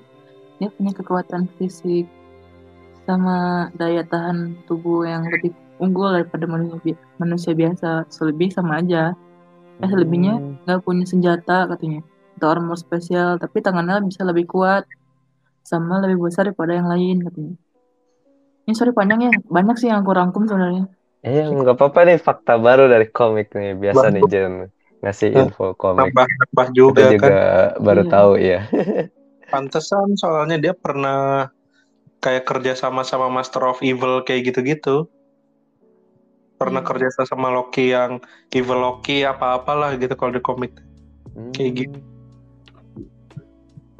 dia 0.58 0.72
punya 0.72 0.96
kekuatan 0.96 1.52
fisik 1.60 2.08
sama 3.12 3.36
daya 3.76 4.08
tahan 4.08 4.56
tubuh 4.64 5.04
yang 5.04 5.28
lebih 5.28 5.52
unggul 5.84 6.16
daripada 6.16 6.48
manusia, 6.48 6.80
bi- 6.80 7.04
manusia 7.20 7.52
biasa. 7.52 8.08
Selebih 8.08 8.56
sama 8.56 8.80
aja. 8.80 9.12
Eh, 9.82 9.90
selebihnya 9.90 10.40
Hmm. 10.40 10.56
nggak 10.64 10.80
punya 10.88 11.04
senjata 11.04 11.68
katanya. 11.68 12.00
Atau 12.40 12.48
armor 12.48 12.78
spesial, 12.80 13.36
tapi 13.36 13.60
tangannya 13.60 14.02
bisa 14.02 14.24
lebih 14.24 14.48
kuat 14.48 14.88
sama 15.62 16.02
lebih 16.02 16.24
besar 16.24 16.50
daripada 16.50 16.74
yang 16.74 16.88
lain 16.88 17.22
katanya. 17.22 17.56
Ini 18.66 18.74
sorry 18.78 18.94
panjang 18.94 19.20
ya, 19.26 19.32
banyak 19.46 19.76
sih 19.78 19.90
yang 19.90 20.06
aku 20.06 20.14
rangkum 20.14 20.46
sebenarnya. 20.46 20.86
Eh, 21.22 21.46
nggak 21.46 21.78
apa-apa 21.78 22.00
nih 22.10 22.18
fakta 22.18 22.58
baru 22.58 22.90
dari 22.90 23.10
komik 23.10 23.54
nih. 23.54 23.78
Biasa 23.78 24.10
nih 24.10 24.24
Bagus. 24.26 24.32
Jen 24.34 24.54
ngasih 25.02 25.30
info 25.34 25.74
komik. 25.78 26.14
Nambah-nambah 26.14 26.66
Kita 26.70 26.78
juga 26.78 27.04
juga 27.10 27.30
kan. 27.30 27.84
baru 27.84 28.02
Iya. 28.02 28.12
tahu 28.14 28.32
ya. 28.38 28.60
Pantesan 29.50 30.08
soalnya 30.18 30.58
dia 30.62 30.74
pernah 30.74 31.50
kayak 32.22 32.46
kerja 32.46 32.78
sama 32.78 33.02
sama 33.02 33.28
Master 33.28 33.66
of 33.66 33.82
Evil 33.82 34.22
kayak 34.22 34.54
gitu-gitu. 34.54 35.10
Pernah 36.62 36.86
Iya. 36.86 36.90
kerja 36.94 37.08
sama 37.26 37.50
Loki 37.50 37.90
yang 37.90 38.22
Evil 38.54 38.78
Loki 38.78 39.26
apa-apalah 39.26 39.98
gitu 39.98 40.14
kalau 40.14 40.38
di 40.38 40.42
komik. 40.46 40.78
Kayak 41.58 41.86
gitu. 41.86 41.98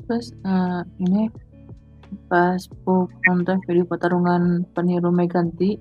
Terus 0.06 0.30
eh, 0.46 0.82
ini 1.02 1.34
pas 2.30 2.62
nonton 3.26 3.58
video 3.66 3.88
pertarungan 3.88 4.68
peniru 4.78 5.10
Meganti, 5.10 5.80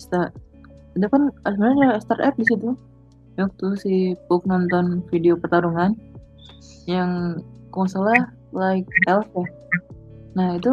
sta- 0.00 0.32
itu 0.96 1.06
kan 1.12 1.28
sebenarnya 1.44 2.00
startup 2.00 2.32
di 2.40 2.46
situ. 2.48 2.72
Waktu 3.36 3.66
si 3.76 3.94
Puk 4.32 4.48
nonton 4.48 5.04
video 5.12 5.36
pertarungan 5.36 5.92
yang 6.88 7.36
kalau 7.68 7.84
salah 7.90 8.32
like 8.56 8.88
elf 9.04 9.28
ya. 9.36 9.44
Nah 10.32 10.56
itu 10.56 10.72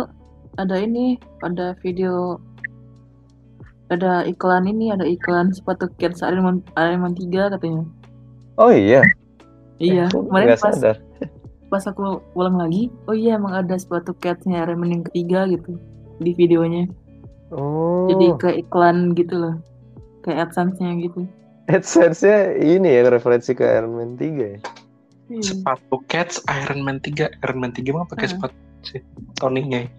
ada 0.58 0.76
ini, 0.78 1.18
ada 1.42 1.74
video 1.82 2.38
ada 3.92 4.26
iklan 4.26 4.66
ini, 4.66 4.90
ada 4.90 5.06
iklan 5.06 5.54
sepatu 5.54 5.86
Keds 6.02 6.26
Iron 6.26 6.64
Man, 6.66 7.14
3 7.14 7.54
katanya. 7.54 7.84
Oh 8.58 8.70
iya, 8.74 9.02
Iya, 9.82 10.08
Aku 10.14 10.30
kemarin 10.30 10.56
pas 10.56 10.62
sadar. 10.78 10.98
pas 11.70 11.84
aku 11.90 12.22
ulang 12.38 12.62
lagi, 12.62 12.94
oh 13.10 13.18
iya 13.18 13.36
emang 13.42 13.54
ada 13.58 13.74
sepatu 13.74 14.14
Keds-nya 14.18 14.62
Iron 14.62 14.78
Man 14.78 14.94
yang 14.94 15.04
ketiga 15.10 15.50
gitu 15.50 15.78
di 16.22 16.32
videonya. 16.38 16.86
Oh, 17.54 18.10
Jadi 18.10 18.26
kayak 18.42 18.58
iklan 18.70 19.14
gitu 19.18 19.34
loh. 19.38 19.56
Kayak 20.22 20.50
AdSense-nya 20.50 20.90
gitu. 21.02 21.26
AdSense-nya 21.70 22.62
ini 22.62 22.88
ya 22.88 23.10
referensi 23.10 23.54
ke 23.54 23.66
Iron 23.66 23.94
Man 23.98 24.16
3 24.18 24.58
ya. 24.58 24.60
Iya. 25.30 25.42
Sepatu 25.42 25.98
Cats 26.10 26.42
Iron 26.50 26.82
Man 26.86 27.02
3. 27.02 27.30
Iron 27.42 27.60
Man 27.62 27.74
3 27.74 27.90
mah 27.94 28.06
pakai 28.06 28.26
Heeh. 28.30 28.34
sepatu 28.38 28.56
sih. 28.86 29.02
Tony-nya. 29.42 29.90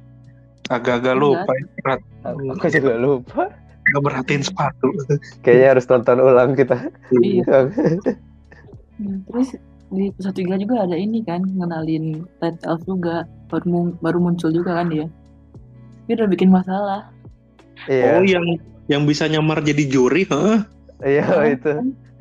Agak-agak 0.72 1.14
lupa. 1.16 1.52
Berat. 1.82 2.00
Aku 2.24 2.66
juga 2.72 2.94
lupa. 2.96 3.42
Nggak 3.84 4.02
berhatiin 4.02 4.42
sepatu. 4.44 4.88
Kayaknya 5.44 5.68
harus 5.76 5.84
tonton 5.84 6.18
ulang 6.24 6.56
kita. 6.56 6.88
Iya. 7.20 7.68
Nah, 8.94 9.18
terus 9.26 9.58
di 9.90 10.06
episode 10.06 10.38
3 10.38 10.54
juga 10.62 10.86
ada 10.86 10.94
ini 10.94 11.26
kan 11.26 11.42
ngenalin 11.42 12.22
Red 12.38 12.62
Elf 12.62 12.86
juga 12.86 13.26
baru 13.50 13.90
baru 13.98 14.18
muncul 14.22 14.54
juga 14.54 14.78
kan 14.78 14.86
dia. 14.86 15.10
Dia 16.06 16.14
udah 16.22 16.28
bikin 16.30 16.54
masalah. 16.54 17.10
Iya, 17.90 18.22
Oh 18.22 18.22
yang 18.22 18.46
yang 18.86 19.02
bisa 19.02 19.26
nyamar 19.26 19.66
jadi 19.66 19.82
juri, 19.90 20.30
heeh. 20.30 20.58
iya 21.02 21.26
Heeh, 21.26 21.58
itu. 21.58 21.72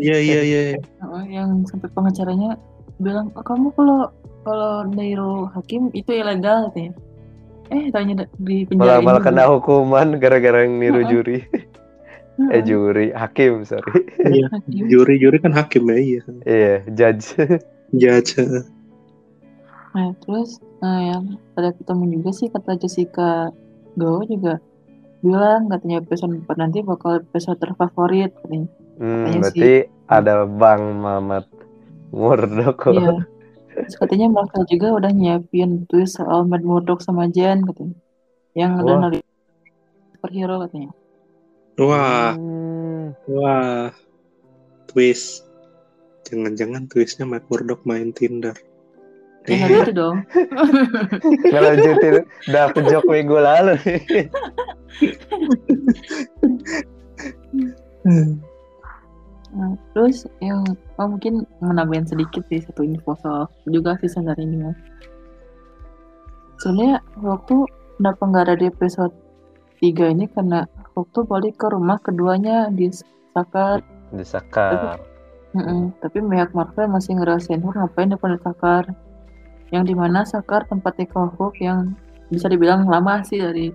Iya 0.02 0.18
iya 0.18 0.40
iya. 0.42 0.62
iya. 0.74 0.80
Heeh, 0.82 1.24
yang 1.30 1.62
sampai 1.70 1.94
pengacaranya 1.94 2.58
bilang 2.98 3.30
oh, 3.38 3.46
kamu 3.46 3.70
kalau 3.78 4.10
kalau 4.42 4.90
niru 4.90 5.46
hakim 5.54 5.94
itu 5.94 6.10
ilegal 6.10 6.74
katanya. 6.74 6.98
Eh 7.74 7.90
tanya 7.90 8.30
di 8.38 8.70
penjara 8.70 9.02
Malah, 9.02 9.02
malah 9.02 9.22
kena 9.26 9.44
hukuman 9.50 10.08
gara-gara 10.22 10.62
yang 10.64 10.78
niru 10.78 11.02
Heeh. 11.02 11.10
juri. 11.10 11.38
Eh 12.54 12.62
juri, 12.66 13.14
hakim 13.14 13.62
sorry. 13.66 14.10
Iya. 14.22 14.50
Juri 14.90 15.22
juri 15.22 15.38
kan 15.38 15.54
hakim 15.54 15.86
ya 15.90 15.98
iya. 15.98 16.22
Iya, 16.46 16.76
judge. 16.94 17.38
Judge. 17.94 18.42
Nah, 19.94 20.10
terus 20.26 20.58
eh, 20.82 21.02
yang 21.14 21.38
pada 21.54 21.70
ketemu 21.78 22.18
juga 22.18 22.30
sih 22.34 22.50
kata 22.50 22.82
Jessica 22.82 23.54
Go 23.94 24.26
juga 24.26 24.58
bilang 25.22 25.70
katanya 25.70 26.02
episode 26.02 26.42
4 26.42 26.50
nanti 26.58 26.82
bakal 26.82 27.22
episode 27.22 27.62
terfavorit 27.62 28.34
katanya. 28.42 28.68
Hmm, 28.98 29.26
Katanya 29.30 29.40
berarti 29.42 29.74
ada 30.10 30.34
Bang 30.50 30.84
Mamat 31.02 31.46
Murdoko. 32.10 32.90
Iya. 32.94 33.14
Terus 33.74 33.96
katanya 33.98 34.28
Marvel 34.30 34.64
juga 34.70 34.88
udah 34.94 35.12
nyiapin 35.12 35.90
twist 35.90 36.22
soal 36.22 36.46
Matt 36.46 36.62
Murdock 36.62 37.02
sama 37.02 37.26
Jen 37.30 37.66
katanya. 37.66 37.98
Yang 38.54 38.72
udah 38.86 38.96
nari 39.02 39.20
superhero 40.14 40.56
katanya. 40.62 40.90
Wah, 41.82 42.38
Hmm, 42.38 43.18
wah. 43.26 43.90
Twist. 44.94 45.50
Jangan-jangan 46.30 46.86
twistnya 46.88 47.26
Matt 47.26 47.50
Murdock 47.50 47.82
main 47.84 48.14
Tinder. 48.14 48.54
Ya 49.44 49.60
nggak 49.60 49.92
gitu 49.92 49.92
dong. 49.92 50.18
ngelanjutin 51.52 52.24
dark 52.48 52.80
joke 52.88 53.10
minggu 53.12 53.36
lalu 53.36 53.76
nih. 53.84 54.00
Nah, 59.54 59.78
terus 59.94 60.26
yang 60.42 60.66
oh, 60.98 61.08
mungkin 61.08 61.46
menambahin 61.62 62.10
sedikit 62.10 62.42
sih 62.50 62.66
satu 62.66 62.82
info 62.82 63.14
soal 63.22 63.46
juga 63.70 63.94
season 64.02 64.26
dari 64.26 64.50
ini 64.50 64.66
mas. 64.66 64.78
Soalnya 66.58 67.02
waktu 67.22 67.70
kenapa 68.02 68.22
nggak 68.26 68.44
ada 68.50 68.56
di 68.58 68.66
episode 68.72 69.14
3 69.78 70.14
ini 70.18 70.26
karena 70.32 70.66
waktu 70.98 71.20
balik 71.28 71.62
ke 71.62 71.68
rumah 71.70 72.02
keduanya 72.02 72.72
di 72.74 72.90
Sakar. 73.34 73.86
Disakar. 74.10 74.98
Mm-mm. 75.54 75.94
Tapi 76.02 76.18
pihak 76.18 76.50
Marvel 76.58 76.90
masih 76.90 77.22
ngerasain 77.22 77.62
Hulk 77.62 77.78
ngapain 77.78 78.10
depan 78.10 78.42
Sakar. 78.42 78.90
Yang 79.70 79.94
di 79.94 79.96
mana 79.98 80.26
Sakar 80.26 80.66
tempatnya 80.66 81.06
Hulk 81.14 81.62
yang 81.62 81.94
bisa 82.34 82.50
dibilang 82.50 82.90
lama 82.90 83.22
sih 83.22 83.38
dari 83.38 83.70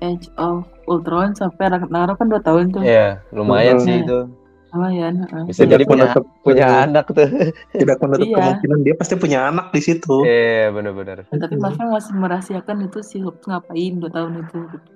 Age 0.00 0.32
of 0.40 0.64
Ultron 0.88 1.36
sampai 1.36 1.68
Ragnarok 1.72 2.16
kan 2.22 2.28
2 2.30 2.46
tahun 2.46 2.64
tuh. 2.72 2.82
Iya, 2.86 3.20
lumayan 3.34 3.82
sih 3.82 4.06
itu. 4.06 4.39
Lumayan. 4.70 5.14
heeh. 5.22 5.42
Bisa 5.50 5.62
jadi 5.64 5.82
punya 5.82 6.06
menutup 6.06 6.24
punya 6.40 6.66
anak 6.84 7.06
tuh. 7.10 7.26
tidak 7.80 7.96
menutup 7.98 8.26
Iya. 8.26 8.36
kemungkinan 8.38 8.78
dia 8.82 8.94
pasti 8.94 9.14
punya 9.14 9.38
anak 9.46 9.66
di 9.70 9.80
situ. 9.80 10.16
Iya, 10.22 10.70
benar-benar. 10.70 11.26
Tapi 11.26 11.54
Marvel 11.56 11.90
masih 11.90 12.14
merahasiakan 12.14 12.76
itu 12.86 12.98
si 13.02 13.18
Hulk 13.18 13.42
tuh 13.42 13.50
ngapain 13.50 13.94
2 13.98 14.06
tahun 14.08 14.32
itu. 14.40 14.58
gitu. 14.68 14.90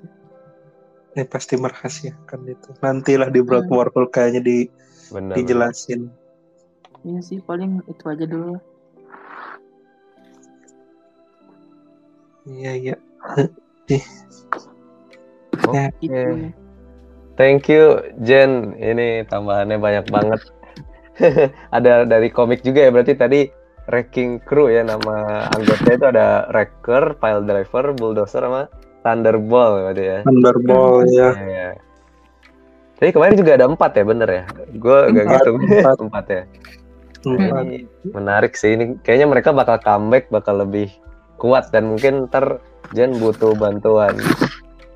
Ini 1.14 1.22
pasti 1.26 1.54
merahasiakan 1.54 2.40
itu. 2.46 2.68
Nantilah 2.78 3.30
di 3.30 3.40
Black 3.40 3.66
Hmm. 3.66 3.76
Marvel 3.76 4.06
kayaknya 4.08 4.42
di 4.42 4.58
Benar. 5.10 5.34
dijelasin. 5.34 6.10
Iya 7.02 7.20
sih 7.20 7.38
paling 7.38 7.82
itu 7.84 8.04
aja 8.06 8.24
dulu. 8.24 8.56
Iya 12.44 12.72
iya. 12.76 12.94
Oke. 13.24 13.98
Gitu. 15.98 16.63
Thank 17.34 17.66
you 17.70 18.02
Jen. 18.22 18.78
Ini 18.78 19.26
tambahannya 19.26 19.78
banyak 19.78 20.06
banget. 20.10 20.40
ada 21.76 22.02
dari 22.02 22.28
komik 22.30 22.66
juga 22.66 22.86
ya 22.86 22.90
berarti 22.90 23.14
tadi 23.14 23.40
Wrecking 23.86 24.42
Crew 24.42 24.72
ya 24.72 24.82
nama 24.82 25.46
anggotanya 25.52 25.94
itu 25.94 26.06
ada 26.08 26.26
Wrecker, 26.50 27.20
Pile 27.20 27.44
Driver, 27.44 27.84
Bulldozer 27.94 28.42
sama 28.42 28.66
Thunderball 29.04 29.84
berarti 29.84 30.04
ya. 30.04 30.18
Thunderball 30.24 31.04
ya. 31.12 31.30
Iya. 31.36 31.70
Jadi 32.96 33.10
kemarin 33.10 33.36
juga 33.36 33.52
ada 33.58 33.66
empat 33.68 33.90
ya 33.92 34.04
bener 34.06 34.28
ya? 34.30 34.44
Gue 34.80 34.98
gak 35.12 35.26
gitu. 35.28 35.50
empat. 35.60 35.96
empat 36.00 36.24
ya. 36.30 36.42
Empat. 37.28 37.64
Ini 37.68 37.76
menarik 38.16 38.52
sih 38.56 38.72
ini. 38.72 38.96
Kayaknya 39.04 39.26
mereka 39.28 39.50
bakal 39.52 39.76
comeback, 39.82 40.32
bakal 40.32 40.64
lebih 40.64 40.88
kuat 41.36 41.68
dan 41.68 41.92
mungkin 41.92 42.30
ntar 42.32 42.64
Jen 42.96 43.18
butuh 43.20 43.52
bantuan 43.58 44.16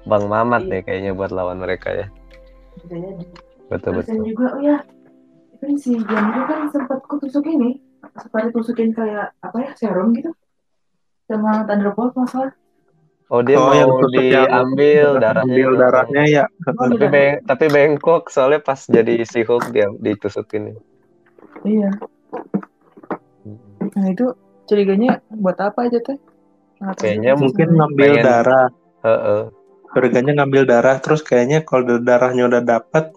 Bang 0.09 0.31
Mamat 0.31 0.65
deh 0.71 0.81
kayaknya 0.81 1.13
buat 1.13 1.29
lawan 1.29 1.61
mereka 1.61 1.93
ya. 1.93 2.07
Bisa 2.79 2.97
jadi 2.97 3.25
Betul 3.69 3.91
terus 3.93 4.07
dan 4.07 4.17
betul. 4.17 4.27
juga 4.27 4.47
oh 4.55 4.63
ya 4.63 4.77
kan 5.59 5.73
si 5.75 5.91
Jan 5.99 6.25
itu 6.29 6.43
kan 6.45 6.61
sempat 6.71 6.99
kutusuk 7.05 7.45
ini 7.45 7.83
sempat 8.15 8.49
ditusukin 8.49 8.91
kayak 8.93 9.35
apa 9.39 9.57
ya 9.59 9.71
serum 9.75 10.15
gitu 10.15 10.31
sama 11.27 11.67
Thunderbolt 11.67 12.15
masalah 12.15 12.55
Oh 13.29 13.45
dia 13.45 13.61
Oh, 13.61 13.69
yang 13.77 13.93
mau 13.93 14.09
diambil 14.09 15.07
darahnya. 15.23 15.53
ambil 15.53 15.69
itu. 15.69 15.77
darahnya 15.77 16.23
ya 16.25 16.45
Oh, 16.65 16.73
Tapi 16.89 17.07
beng 17.07 17.35
tapi 17.45 17.65
bengkok 17.69 18.33
soalnya 18.33 18.57
pas 18.59 18.81
jadi 18.81 19.21
si 19.23 19.45
Hulk 19.45 19.69
dia 19.69 19.85
ditusukin. 20.01 20.73
iya 21.61 21.93
nah 23.91 24.07
itu 24.07 24.33
curiganya 24.65 25.21
buat 25.29 25.59
apa 25.59 25.93
aja 25.93 26.01
teh 26.01 26.17
tahu 26.81 26.95
Kayaknya 26.97 27.33
mungkin 27.37 27.69
ngambil 27.75 28.11
Pengen- 28.15 28.25
darah 28.25 28.67
Heeh. 29.05 29.43
Curiganya 29.93 30.37
ngambil 30.43 30.69
darah 30.69 31.01
terus 31.01 31.25
kayaknya 31.25 31.65
kalau 31.65 31.99
darahnya 32.01 32.49
udah 32.49 32.61
dapat 32.61 33.09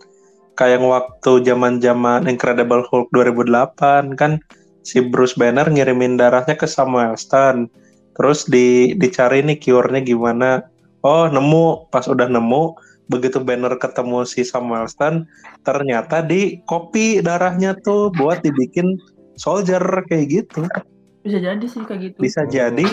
kayak 0.55 0.79
yang 0.79 0.85
waktu 0.87 1.31
zaman-zaman 1.43 2.27
Incredible 2.31 2.85
Hulk 2.87 3.11
2008 3.11 4.15
kan 4.15 4.39
si 4.81 5.01
Bruce 5.01 5.37
Banner 5.37 5.67
ngirimin 5.67 6.17
darahnya 6.17 6.57
ke 6.57 6.67
Samuel 6.69 7.17
Stan. 7.17 7.67
Terus 8.15 8.45
di 8.47 8.93
dicari 8.99 9.41
nih 9.41 9.57
cure-nya 9.57 10.03
gimana. 10.03 10.63
Oh, 11.01 11.25
nemu. 11.25 11.89
Pas 11.89 12.05
udah 12.05 12.29
nemu, 12.29 12.75
begitu 13.11 13.43
Banner 13.43 13.75
ketemu 13.75 14.23
si 14.23 14.47
Samuel 14.47 14.87
Stan, 14.87 15.27
ternyata 15.67 16.23
di 16.23 16.63
copy 16.63 17.19
darahnya 17.19 17.75
tuh 17.83 18.13
buat 18.15 18.39
dibikin 18.39 18.95
soldier 19.35 19.81
kayak 20.07 20.27
gitu. 20.31 20.63
bisa 21.21 21.37
jadi 21.37 21.61
sih 21.61 21.85
kayak 21.85 22.01
gitu 22.01 22.17
Bisa 22.17 22.41
jadi 22.49 22.87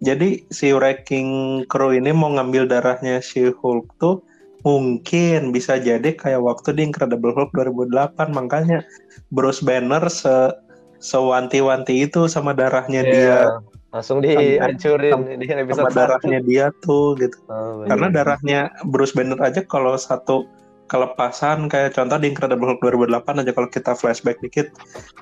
jadi 0.00 0.40
si 0.48 0.72
Wrecking 0.72 1.64
Crew 1.68 1.92
ini 1.92 2.10
mau 2.10 2.32
ngambil 2.32 2.68
darahnya 2.68 3.20
si 3.20 3.52
Hulk 3.52 3.86
tuh 4.00 4.24
mungkin 4.64 5.56
bisa 5.56 5.80
jadi 5.80 6.12
kayak 6.12 6.40
waktu 6.44 6.76
di 6.76 6.84
Incredible 6.84 7.32
Hulk 7.32 7.52
2008 7.56 8.32
makanya 8.32 8.84
Bruce 9.32 9.64
Banner 9.64 10.04
se 10.12 10.52
sewanti-wanti 11.00 12.04
itu 12.04 12.28
sama 12.28 12.52
darahnya 12.52 13.00
dia 13.00 13.48
Iya. 13.48 13.64
Langsung 13.90 14.22
dihancurin 14.22 15.42
di 15.42 15.50
sama 15.74 15.90
darahnya 15.90 16.38
dia 16.46 16.70
tuh 16.86 17.18
gitu. 17.18 17.34
Oh, 17.50 17.82
bener. 17.82 17.88
Karena 17.90 18.06
darahnya 18.14 18.60
Bruce 18.86 19.10
Banner 19.10 19.34
aja 19.42 19.66
kalau 19.66 19.98
satu 19.98 20.46
kelepasan 20.86 21.66
kayak 21.66 21.98
contoh 21.98 22.18
di 22.18 22.30
Incredible 22.30 22.70
Hulk 22.70 22.82
2008 22.82 23.42
aja 23.42 23.50
kalau 23.54 23.68
kita 23.70 23.92
flashback 23.98 24.38
dikit 24.42 24.70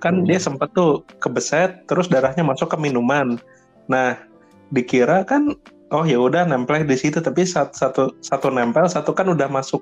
kan 0.04 0.20
Hmm. 0.20 0.28
dia 0.28 0.36
sempet 0.40 0.68
tuh 0.76 1.00
kebeset 1.20 1.88
terus 1.88 2.12
darahnya 2.12 2.44
masuk 2.44 2.68
ke 2.72 2.76
minuman. 2.76 3.40
Nah, 3.88 4.20
dikira 4.72 5.24
kan 5.24 5.56
oh 5.92 6.04
ya 6.04 6.20
udah 6.20 6.44
nempel 6.44 6.84
di 6.84 6.96
situ 6.96 7.20
tapi 7.20 7.44
satu, 7.48 7.72
satu 7.72 8.02
satu 8.20 8.48
nempel 8.52 8.84
satu 8.88 9.16
kan 9.16 9.28
udah 9.28 9.48
masuk 9.48 9.80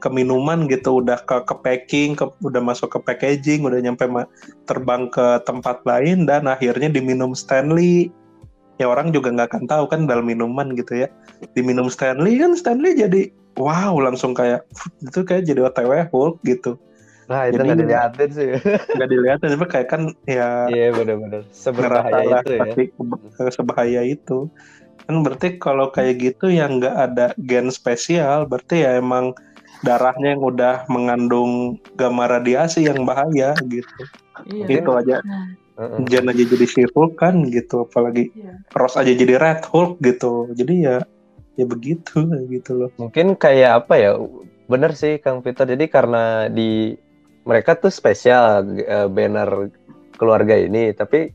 ke 0.00 0.08
minuman 0.08 0.64
gitu 0.68 1.04
udah 1.04 1.20
ke 1.28 1.44
ke 1.44 1.54
packing 1.60 2.10
ke, 2.16 2.24
udah 2.40 2.62
masuk 2.64 2.88
ke 2.96 2.98
packaging 3.04 3.68
udah 3.68 3.80
nyampe 3.80 4.04
terbang 4.64 5.12
ke 5.12 5.44
tempat 5.44 5.84
lain 5.84 6.24
dan 6.24 6.48
akhirnya 6.48 6.88
diminum 6.88 7.36
Stanley. 7.36 8.08
Ya 8.80 8.88
orang 8.88 9.12
juga 9.12 9.28
nggak 9.28 9.52
akan 9.52 9.64
tahu 9.68 9.84
kan 9.92 10.08
dalam 10.08 10.24
minuman 10.24 10.72
gitu 10.72 11.04
ya. 11.04 11.08
Diminum 11.52 11.92
Stanley 11.92 12.40
kan 12.40 12.56
Stanley 12.56 12.96
jadi 12.96 13.28
wow 13.60 13.92
langsung 14.00 14.32
kayak 14.32 14.64
itu 15.04 15.20
kayak 15.20 15.44
jadi 15.44 15.68
OTW 15.68 16.08
Hulk 16.08 16.40
gitu 16.48 16.80
Nah, 17.30 17.46
itu 17.46 17.56
Jadi- 17.56 17.66
nggak 17.70 17.78
dilihatin 17.78 18.30
sih. 18.34 18.48
nggak 18.90 19.08
dilihat 19.08 19.38
tapi 19.38 19.66
kayak 19.70 19.88
kan 19.88 20.02
ya 20.26 20.66
Iya, 20.66 20.90
benar-benar. 20.90 21.46
ngerasa 21.46 21.54
Seberbahaya 21.54 22.26
lah 22.26 22.42
itu 22.42 22.52
ya. 22.90 23.50
sebahaya 23.54 24.02
itu 24.02 24.38
kan 25.00 25.14
berarti 25.22 25.48
kalau 25.56 25.90
kayak 25.90 26.14
gitu 26.18 26.50
yang 26.50 26.78
nggak 26.78 26.96
ada 26.96 27.26
gen 27.38 27.70
spesial 27.70 28.44
berarti 28.44 28.82
ya 28.82 28.98
emang 28.98 29.30
darahnya 29.80 30.34
yang 30.34 30.42
udah 30.44 30.84
mengandung 30.86 31.50
gamma 31.94 32.28
radiasi 32.28 32.84
yang 32.84 33.02
bahaya 33.02 33.54
gitu 33.64 34.02
iya 34.46 34.66
itu 34.68 34.90
aja 34.92 35.18
nah. 35.24 35.48
Jan 36.04 36.28
aja 36.28 36.44
jadi 36.44 36.66
si 36.68 36.82
Hulk 36.84 37.16
kan 37.16 37.42
gitu 37.48 37.88
apalagi 37.88 38.28
iya 38.36 38.60
Ross 38.70 38.94
aja 38.94 39.08
jadi 39.10 39.40
Red 39.40 39.64
Hulk 39.66 39.98
gitu 39.98 40.52
jadi 40.52 40.74
ya 40.76 40.96
ya 41.56 41.64
begitu 41.64 42.20
gitu 42.46 42.70
loh 42.76 42.90
Mungkin 42.96 43.34
kayak 43.34 43.82
apa 43.82 43.94
ya? 43.96 44.10
Bener 44.64 44.94
sih 44.94 45.18
Kang 45.18 45.42
Peter. 45.42 45.66
Jadi 45.66 45.90
karena 45.90 46.46
di 46.46 46.94
mereka 47.44 47.76
tuh 47.76 47.92
spesial 47.92 48.64
eh, 48.80 49.08
banner 49.08 49.72
keluarga 50.16 50.56
ini, 50.56 50.92
tapi 50.92 51.32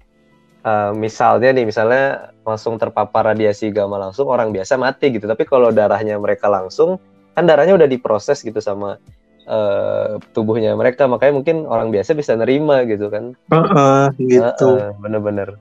eh, 0.66 0.92
misalnya 0.94 1.50
nih, 1.56 1.66
misalnya 1.66 2.34
langsung 2.46 2.78
terpapar 2.78 3.34
radiasi 3.34 3.74
gamma 3.74 3.98
langsung 3.98 4.30
orang 4.30 4.54
biasa 4.54 4.78
mati 4.78 5.10
gitu. 5.14 5.26
Tapi 5.26 5.44
kalau 5.50 5.74
darahnya 5.74 6.18
mereka 6.22 6.46
langsung, 6.52 7.02
kan 7.34 7.44
darahnya 7.50 7.76
udah 7.76 7.90
diproses 7.90 8.42
gitu 8.46 8.62
sama 8.62 9.02
eh, 9.46 10.22
tubuhnya 10.34 10.78
mereka, 10.78 11.10
makanya 11.10 11.34
mungkin 11.42 11.58
orang 11.66 11.90
biasa 11.90 12.14
bisa 12.14 12.38
nerima 12.38 12.86
gitu 12.86 13.10
kan. 13.10 13.34
Heeh, 13.50 14.04
gitu 14.22 14.70
Heeh, 14.82 14.94
bener-bener. 15.02 15.58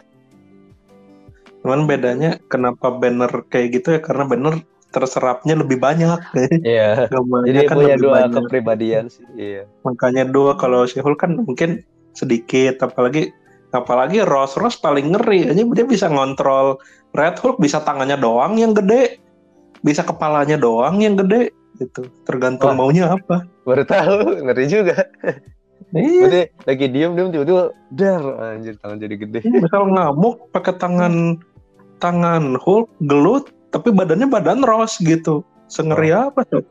cuman 1.65 1.89
bedanya 1.89 2.37
kenapa 2.53 2.93
banner 2.93 3.49
kayak 3.49 3.81
gitu 3.81 3.97
ya 3.97 4.01
karena 4.05 4.29
banner 4.29 4.61
terserapnya 4.95 5.59
lebih 5.59 5.77
banyak 5.77 6.23
Iya. 6.63 7.11
gambarnya 7.11 7.51
Jadi 7.51 7.59
kan 7.67 7.77
punya 7.77 7.97
dua 7.97 8.13
banyak. 8.23 8.33
kepribadian 8.41 9.05
sih. 9.09 9.27
Iya. 9.35 9.67
makanya 9.83 10.25
dua 10.25 10.55
kalau 10.55 10.87
si 10.87 10.99
Hulk 10.99 11.19
kan 11.19 11.35
mungkin 11.37 11.83
sedikit 12.13 12.79
apalagi 12.81 13.35
apalagi 13.71 14.23
Ross 14.23 14.55
Ross 14.55 14.79
paling 14.79 15.11
ngeri 15.11 15.51
aja 15.51 15.61
dia 15.61 15.83
bisa 15.85 16.07
ngontrol 16.07 16.79
Red 17.11 17.37
Hulk 17.37 17.59
bisa 17.59 17.83
tangannya 17.83 18.15
doang 18.15 18.55
yang 18.55 18.71
gede 18.71 19.19
bisa 19.83 20.01
kepalanya 20.01 20.55
doang 20.55 21.03
yang 21.03 21.15
gede 21.15 21.51
gitu 21.75 22.07
tergantung 22.23 22.73
Wah. 22.73 22.79
maunya 22.81 23.11
apa 23.11 23.43
Baru 23.65 23.83
tahu, 23.83 24.45
ngeri 24.45 24.65
juga. 24.65 24.95
iya 25.91 26.23
Berarti 26.23 26.43
lagi 26.65 26.87
diem 26.87 27.13
diem 27.13 27.29
tiba-tiba 27.31 27.63
dar 27.91 28.23
anjir 28.47 28.79
tangan 28.79 28.99
jadi 28.99 29.15
gede. 29.17 29.39
misal 29.51 29.89
ngamuk 29.89 30.51
pakai 30.51 30.75
tangan 30.75 31.43
tangan 31.97 32.55
Hulk 32.57 32.87
gelut 33.03 33.51
tapi 33.75 33.91
badannya 33.91 34.31
badan 34.31 34.63
Ross 34.63 35.03
gitu 35.03 35.43
sengeri 35.67 36.15
apa 36.15 36.47
tuh 36.47 36.63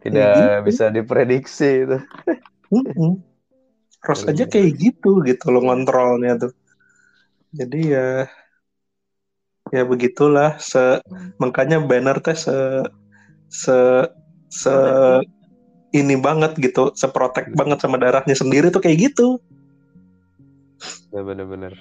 Tidak 0.00 0.64
Gitu. 0.64 0.64
bisa 0.64 0.88
diprediksi 0.88 1.84
itu. 1.84 1.98
Ross 4.00 4.24
aja 4.24 4.48
kayak 4.48 4.80
gitu 4.80 5.20
gitu 5.28 5.44
loh 5.52 5.60
ngontrolnya 5.68 6.40
tuh. 6.40 6.52
Jadi 7.52 7.92
ya 7.92 8.24
ya 9.70 9.82
begitulah 9.84 10.56
se 10.56 11.04
makanya 11.36 11.84
banner 11.84 12.16
teh 12.24 12.32
se 12.32 12.80
se 13.52 14.08
se 14.48 14.72
ini 15.92 16.16
banget 16.16 16.56
gitu, 16.56 16.96
seprotek 16.96 17.52
banget 17.52 17.82
sama 17.84 18.00
darahnya 18.00 18.32
sendiri 18.32 18.72
tuh 18.72 18.80
kayak 18.80 19.12
gitu. 19.12 19.36
Ya 21.12 21.20
bener-bener. 21.20 21.76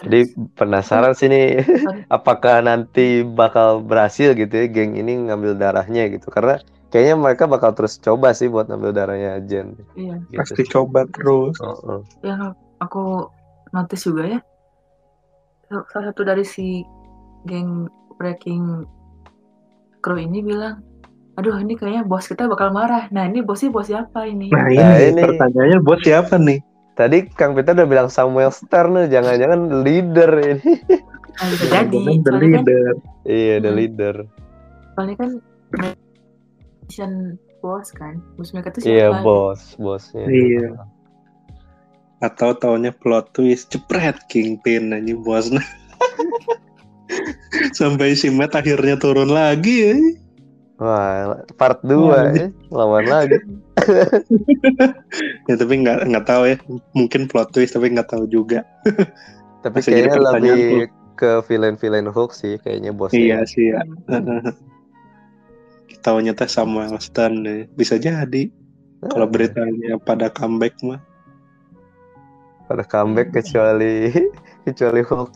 Jadi 0.00 0.20
penasaran 0.58 1.14
sih 1.14 1.30
nih, 1.30 1.62
apakah 2.16 2.60
nanti 2.60 3.22
bakal 3.22 3.80
berhasil 3.80 4.34
gitu 4.34 4.50
ya 4.50 4.66
geng 4.66 4.98
ini 4.98 5.30
ngambil 5.30 5.54
darahnya 5.54 6.10
gitu. 6.10 6.26
Karena 6.28 6.58
kayaknya 6.90 7.14
mereka 7.14 7.44
bakal 7.46 7.70
terus 7.72 7.96
coba 7.98 8.34
sih 8.34 8.50
buat 8.50 8.66
ngambil 8.66 8.90
darahnya 8.90 9.38
Jen. 9.46 9.78
iya 9.94 10.18
Gitu. 10.28 10.38
Pasti 10.40 10.62
coba 10.66 11.06
terus. 11.10 11.54
Oh, 11.62 11.78
oh. 11.86 12.00
yang 12.26 12.54
aku 12.82 13.30
notice 13.70 14.08
juga 14.08 14.26
ya 14.26 14.40
salah 15.70 16.10
satu 16.10 16.26
dari 16.26 16.42
si 16.42 16.82
geng 17.46 17.86
breaking 18.18 18.82
crew 20.02 20.18
ini 20.18 20.42
bilang 20.42 20.82
aduh 21.38 21.54
ini 21.56 21.78
kayaknya 21.78 22.02
bos 22.02 22.26
kita 22.26 22.50
bakal 22.50 22.74
marah 22.74 23.06
nah 23.14 23.24
ini 23.24 23.40
bosnya 23.40 23.70
bos 23.70 23.86
siapa 23.86 24.26
ini 24.26 24.50
Nah, 24.50 24.66
Nah, 24.66 24.98
ini, 24.98 25.14
ini. 25.14 25.22
pertanyaannya 25.22 25.78
buat 25.80 26.00
siapa 26.02 26.34
nih? 26.36 26.58
Tadi 27.00 27.18
Kang 27.32 27.56
Peter 27.56 27.72
udah 27.72 27.88
bilang 27.88 28.06
Samuel 28.06 28.52
Stern 28.52 28.92
nih, 28.92 29.08
jangan-jangan 29.08 29.60
leader 29.80 30.30
ini. 30.36 30.76
bisa 31.40 31.64
jadi 31.72 31.88
the 31.88 32.20
kan, 32.20 32.36
leader. 32.36 32.86
iya, 33.24 33.56
the 33.56 33.66
Hmm. 33.66 33.74
leader. 33.74 34.14
soalnya 34.92 35.14
kan 35.16 35.30
mission 36.84 37.12
bos 37.58 37.88
kan 37.90 38.20
bos 38.36 38.52
mereka 38.52 38.68
tuh 38.70 38.84
Iya, 38.84 39.08
siapa 39.08 39.24
bos, 39.24 39.60
bosnya. 39.74 40.28
Iya. 40.28 40.68
Atau 42.20 42.52
taunya 42.52 42.92
plot 42.92 43.32
twist, 43.32 43.72
jepret 43.72 44.20
Kingpin 44.28 44.92
aja 44.92 45.14
bosnya. 45.16 45.64
Sampai 47.72 48.12
si 48.12 48.28
Matt 48.28 48.52
akhirnya 48.52 48.94
turun 48.94 49.32
lagi 49.32 49.88
ya. 49.88 49.96
Wah, 50.80 51.44
part 51.60 51.84
2 51.84 51.92
Wah, 51.92 52.32
ya. 52.32 52.48
Lawan 52.72 53.04
lagi. 53.04 53.36
ya 55.48 55.54
tapi 55.56 55.74
nggak 55.84 56.08
nggak 56.08 56.24
tahu 56.24 56.42
ya 56.52 56.56
mungkin 56.96 57.28
plot 57.28 57.52
twist 57.52 57.76
tapi 57.76 57.92
nggak 57.92 58.08
tahu 58.12 58.24
juga 58.28 58.64
Tapi 59.64 59.76
Masih 59.76 59.92
kayaknya 59.92 60.16
lebih 60.40 60.88
ke 61.20 61.44
villain-villain 61.44 62.08
Hulk 62.08 62.32
sih 62.32 62.56
kayaknya 62.64 62.96
bosnya. 62.96 63.20
iya 63.20 63.38
sih 63.44 63.76
ya 63.76 63.84
taunya 66.04 66.32
teh 66.32 66.48
Samuel 66.48 66.96
Stan 66.96 67.44
deh. 67.44 67.68
bisa 67.76 68.00
jadi 68.00 68.48
kalau 69.04 69.28
beritanya 69.28 70.00
pada 70.00 70.32
comeback 70.32 70.72
mah 70.80 71.00
pada 72.72 72.88
comeback 72.88 73.36
kecuali 73.36 74.08
kecuali 74.64 75.00
Hulk 75.04 75.32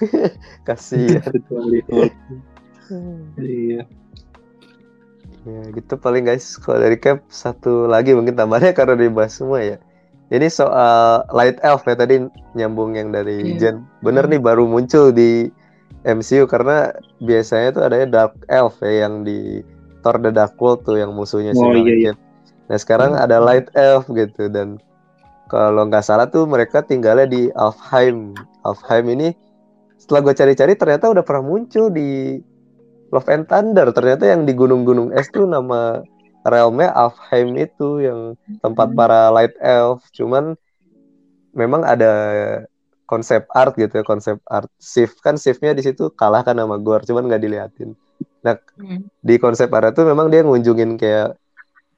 kasihan 0.64 1.20
kecuali 1.20 1.84
Hulk. 1.88 2.12
Iya. 3.40 3.84
Ya 5.44 5.60
gitu 5.72 5.94
paling 6.00 6.24
guys. 6.24 6.56
Kalau 6.56 6.80
dari 6.80 6.96
Cap 6.96 7.20
satu 7.28 7.84
lagi 7.84 8.16
mungkin 8.16 8.34
tambahnya 8.36 8.72
karena 8.72 8.96
dibahas 8.96 9.36
semua 9.36 9.60
ya. 9.60 9.76
Ini 10.32 10.48
soal 10.48 11.28
Light 11.36 11.60
Elf 11.60 11.84
ya 11.84 11.94
tadi 11.94 12.24
nyambung 12.56 12.96
yang 12.96 13.12
dari 13.12 13.54
Iya. 13.54 13.60
Jen. 13.60 13.76
Bener 14.00 14.24
nih 14.24 14.40
baru 14.40 14.64
muncul 14.64 15.12
di 15.12 15.52
MCU 16.04 16.48
karena 16.48 16.92
biasanya 17.20 17.76
tuh 17.76 17.82
adanya 17.84 18.06
Dark 18.08 18.34
Elf 18.48 18.80
ya 18.80 19.04
yang 19.08 19.24
di 19.24 19.60
Thor 20.00 20.20
The 20.20 20.32
Dark 20.32 20.56
World 20.60 20.84
tuh 20.84 20.96
yang 21.00 21.12
musuhnya 21.12 21.52
si 21.52 21.60
Oh, 21.60 21.72
iya, 21.72 22.12
Malekith. 22.12 22.18
Nah 22.72 22.78
sekarang 22.80 23.12
ada 23.16 23.36
Light 23.40 23.68
Elf 23.76 24.08
gitu 24.08 24.48
dan 24.48 24.80
kalau 25.52 25.84
nggak 25.84 26.04
salah 26.04 26.24
tuh 26.28 26.48
mereka 26.48 26.80
tinggalnya 26.80 27.28
di 27.28 27.52
Alfheim. 27.52 28.32
Alfheim 28.64 29.12
ini 29.12 29.28
setelah 30.00 30.24
gue 30.24 30.34
cari-cari 30.36 30.72
ternyata 30.76 31.12
udah 31.12 31.24
pernah 31.24 31.44
muncul 31.44 31.92
di 31.92 32.40
Love 33.14 33.30
and 33.30 33.46
Thunder. 33.46 33.94
Ternyata 33.94 34.26
yang 34.26 34.42
di 34.42 34.52
gunung-gunung 34.58 35.14
es 35.14 35.30
tuh 35.30 35.46
nama 35.46 36.02
realmnya 36.42 36.90
Alfheim 36.90 37.54
itu 37.54 38.02
yang 38.02 38.34
tempat 38.58 38.90
para 38.98 39.30
Light 39.30 39.54
Elf. 39.62 40.02
Cuman 40.10 40.58
memang 41.54 41.86
ada 41.86 42.12
konsep 43.06 43.46
art 43.54 43.78
gitu 43.78 44.02
ya, 44.02 44.04
konsep 44.04 44.42
art 44.50 44.66
shift 44.82 45.22
kan 45.22 45.38
shiftnya 45.38 45.70
di 45.70 45.86
situ 45.86 46.10
kalah 46.18 46.42
kan 46.42 46.58
sama 46.58 46.76
Gore, 46.82 47.06
cuman 47.06 47.30
nggak 47.30 47.42
diliatin. 47.46 47.94
Hmm. 48.44 49.08
Di 49.22 49.38
konsep 49.40 49.70
art 49.72 49.94
itu 49.94 50.02
memang 50.04 50.28
dia 50.28 50.42
ngunjungin 50.42 50.98
kayak 50.98 51.38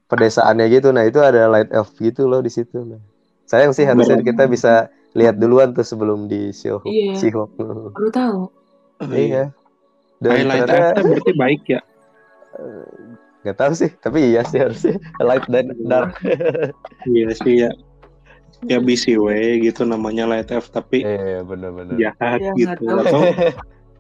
pedesaannya 0.07 0.69
gitu. 0.71 0.95
Nah 0.95 1.09
itu 1.09 1.19
ada 1.19 1.51
Light 1.51 1.73
Elf 1.75 1.97
gitu 1.99 2.31
loh 2.31 2.45
di 2.45 2.53
situ. 2.53 2.85
Nah, 2.87 3.03
sayang 3.51 3.75
sih 3.75 3.83
harusnya 3.89 4.23
kita 4.23 4.47
bisa 4.47 4.93
lihat 5.17 5.41
duluan 5.41 5.73
tuh 5.73 5.83
sebelum 5.83 6.29
di 6.29 6.53
She-Hulk. 6.53 6.85
Iya. 6.87 7.15
She-Hulk. 7.19 7.51
Baru 7.97 8.11
tahu. 8.13 8.41
Iya. 9.11 9.51
Dan 10.17 10.31
Highlight 10.33 10.65
ternyata 10.65 11.01
berarti 11.03 11.33
baik 11.35 11.63
ya. 11.69 11.81
nggak 13.45 13.57
tahu 13.57 13.73
sih, 13.77 13.91
tapi 13.97 14.33
iya 14.33 14.43
sih 14.43 14.59
harusnya 14.59 14.97
light 15.21 15.45
dan 15.47 15.71
dark. 15.87 16.19
Iya 17.07 17.31
sih 17.37 17.55
ya. 17.63 17.71
Ya 18.65 18.81
BCW 18.81 19.29
gitu 19.63 19.85
namanya 19.85 20.25
Light 20.25 20.49
Elf 20.49 20.73
tapi 20.73 21.05
Iya, 21.05 21.45
benar-benar. 21.45 21.95
jahat 21.95 22.41
Iya, 22.41 22.53
gitu. 22.57 22.89
nggak 22.89 23.05
tahu. 23.07 23.23
Atau 23.23 23.53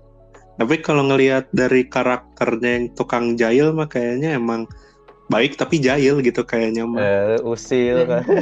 tapi 0.58 0.74
kalau 0.80 1.04
ngelihat 1.04 1.52
dari 1.52 1.84
karakternya 1.84 2.70
yang 2.74 2.86
tukang 2.96 3.36
jahil 3.36 3.70
mah 3.70 3.84
kayaknya 3.84 4.34
emang 4.34 4.64
baik 5.28 5.54
tapi 5.54 5.76
jahil 5.78 6.24
gitu 6.24 6.40
kayaknya 6.42 6.88
mah. 6.88 6.98
Eh, 6.98 7.38
usil 7.44 8.08
kan. 8.08 8.24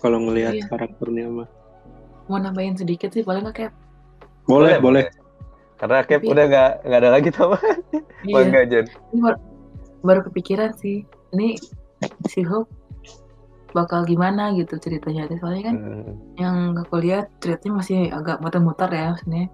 Kalau 0.00 0.18
ngelihat 0.20 0.54
Iya. 0.54 0.64
karakternya 0.68 1.26
mah. 1.30 1.48
Mau 2.26 2.40
nambahin 2.40 2.74
sedikit 2.74 3.12
sih, 3.12 3.20
boleh 3.20 3.40
nggak, 3.40 3.56
Cap? 3.56 3.72
Boleh, 4.44 4.76
boleh. 4.78 5.04
Karena 5.74 6.00
Cap 6.00 6.20
Tapi- 6.20 6.30
udah 6.30 6.44
nggak 6.46 6.70
nggak 6.84 7.00
ada 7.00 7.10
lagi 7.10 7.28
tambahan. 7.30 7.78
Iya. 8.24 8.34
Bangga 8.34 8.60
Jen. 8.64 8.86
Ini 9.12 9.20
baru, 9.20 9.38
baru 10.00 10.20
kepikiran 10.24 10.70
sih. 10.74 11.04
Ini 11.32 11.60
si 12.24 12.40
Hulk 12.40 12.68
bakal 13.72 14.06
gimana 14.06 14.54
gitu 14.54 14.78
ceritanya. 14.78 15.26
Soalnya 15.36 15.62
kan 15.68 15.76
Hmm. 15.76 16.12
yang 16.38 16.56
aku 16.78 17.02
lihat 17.02 17.28
ceritanya 17.42 17.82
masih 17.82 17.98
agak 18.08 18.38
muter-muter 18.40 18.88
ya 18.88 19.12
maksudnya. 19.12 19.50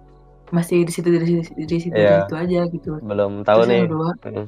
Masih 0.51 0.83
di 0.83 0.91
situ 0.91 1.07
di 1.09 1.19
situ 1.19 1.41
di 1.57 1.77
situ, 1.79 1.95
di 1.95 1.99
Iya. 1.99 2.27
situ 2.27 2.35
aja 2.35 2.61
gitu. 2.69 2.91
Belum 3.01 3.41
tahu 3.41 3.63
terus 3.63 3.67
nih. 3.67 3.75
yang 3.75 3.87
kedua, 3.89 4.09
Hmm. 4.21 4.47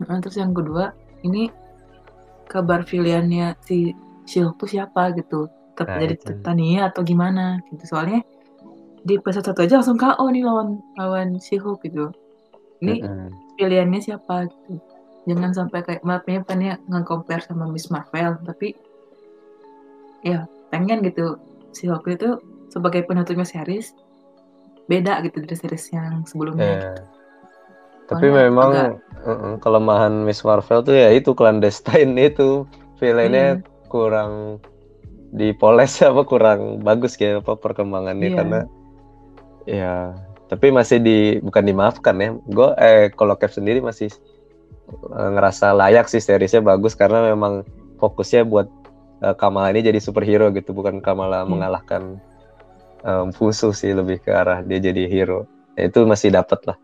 Heeh, 0.00 0.18
terus 0.20 0.36
yang 0.36 0.52
kedua 0.52 0.84
ini 1.22 1.42
kabar 2.44 2.82
pilihannya 2.82 3.54
si 3.62 3.94
She-Hulk 4.26 4.58
tuh 4.58 4.68
siapa 4.68 5.14
gitu. 5.14 5.46
Tetap 5.72 5.86
Nah, 5.86 6.00
jadi 6.02 6.14
itu. 6.18 6.24
Titania 6.34 6.80
atau 6.90 7.00
gimana 7.00 7.62
gitu. 7.70 7.84
Soalnya 7.86 8.20
di 9.00 9.16
episode 9.16 9.46
satu 9.46 9.64
aja 9.64 9.80
langsung 9.80 9.96
KO 9.96 10.24
nih 10.28 10.44
lawan 10.44 10.76
lawan 10.96 11.40
She-Hulk 11.40 11.80
gitu. 11.84 12.12
Ini 12.80 13.00
Mm-mm. 13.00 13.28
pilihannya 13.56 14.00
siapa 14.00 14.48
gitu. 14.48 14.80
Jangan 15.28 15.52
sampai 15.52 15.80
kayak 15.80 16.02
maafnya 16.02 16.40
pengen 16.42 16.80
nge-compare 16.86 17.44
sama 17.44 17.68
Miss 17.68 17.88
Marvel, 17.88 18.40
tapi 18.42 18.72
ya 20.20 20.44
pengen 20.68 21.00
gitu 21.00 21.36
si 21.72 21.88
Hulk 21.88 22.04
itu 22.08 22.36
sebagai 22.68 23.04
penutupnya 23.04 23.44
series 23.44 23.92
beda 24.86 25.22
gitu 25.22 25.42
dari 25.42 25.56
series 25.56 25.84
yang 25.92 26.24
sebelumnya. 26.26 26.66
Iya. 26.66 26.92
Tapi 28.10 28.26
Soalnya 28.26 28.42
memang 28.50 28.70
agak- 28.74 28.98
kelemahan 29.60 30.24
Miss 30.24 30.42
Marvel 30.42 30.82
tuh 30.82 30.96
ya 30.96 31.12
itu 31.12 31.30
clandestine 31.32 32.16
itu 32.18 32.64
villainnya 32.98 33.60
Iya. 33.60 33.86
kurang 33.86 34.58
dipoles 35.30 35.94
apa 36.02 36.26
kurang 36.26 36.82
bagus 36.82 37.14
kayak 37.14 37.46
apa 37.46 37.54
perkembangannya 37.54 38.28
Iya. 38.28 38.36
karena 38.40 38.60
ya 39.64 40.14
tapi 40.46 40.74
masih 40.74 40.98
di 40.98 41.18
bukan 41.38 41.62
dimaafkan 41.62 42.16
ya. 42.18 42.28
Gue 42.50 42.74
eh 42.76 43.08
kalau 43.14 43.38
Cap 43.38 43.54
sendiri 43.54 43.78
masih 43.78 44.10
eh, 44.90 45.30
ngerasa 45.34 45.70
layak 45.72 46.10
sih 46.10 46.18
seriesnya 46.18 46.58
bagus 46.60 46.98
karena 46.98 47.22
memang 47.30 47.62
fokusnya 48.02 48.42
buat 48.44 48.66
eh, 49.22 49.34
Kamala 49.38 49.70
ini 49.70 49.86
jadi 49.86 50.02
superhero 50.02 50.50
gitu. 50.50 50.74
Bukan 50.74 50.98
Kamala 50.98 51.42
Iya. 51.42 51.48
mengalahkan 51.48 52.02
Fusu 53.32 53.72
sih 53.72 53.96
lebih 53.96 54.20
ke 54.20 54.28
arah 54.28 54.60
dia 54.60 54.76
jadi 54.76 55.08
hero. 55.08 55.48
Ya, 55.72 55.88
itu 55.88 56.04
masih 56.04 56.36
dapat 56.36 56.60
lah. 56.68 56.76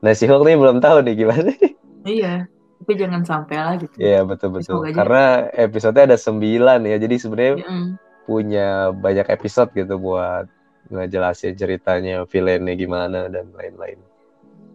Nah 0.00 0.16
si 0.16 0.24
Hulk 0.24 0.40
nih 0.48 0.56
belum 0.56 0.80
tahu 0.80 1.04
nih 1.04 1.14
gimana. 1.14 1.52
Iya, 2.08 2.48
tapi 2.80 2.92
jangan 2.96 3.20
sampai 3.20 3.56
lah 3.60 3.74
gitu. 3.76 3.92
Iya 4.00 4.24
betul 4.24 4.56
betul. 4.56 4.80
Karena 4.96 5.44
episodenya 5.52 6.14
ada 6.14 6.16
9 6.16 6.88
ya. 6.88 6.96
Jadi 6.96 7.14
sebenarnya 7.20 7.54
Mm, 7.68 7.86
punya 8.24 8.68
banyak 8.96 9.28
episode 9.28 9.68
gitu 9.76 10.00
buat 10.00 10.48
ngejelasin 10.88 11.54
ceritanya, 11.54 12.24
villainnya 12.24 12.74
gimana 12.74 13.28
dan 13.28 13.52
lain-lain. 13.54 14.00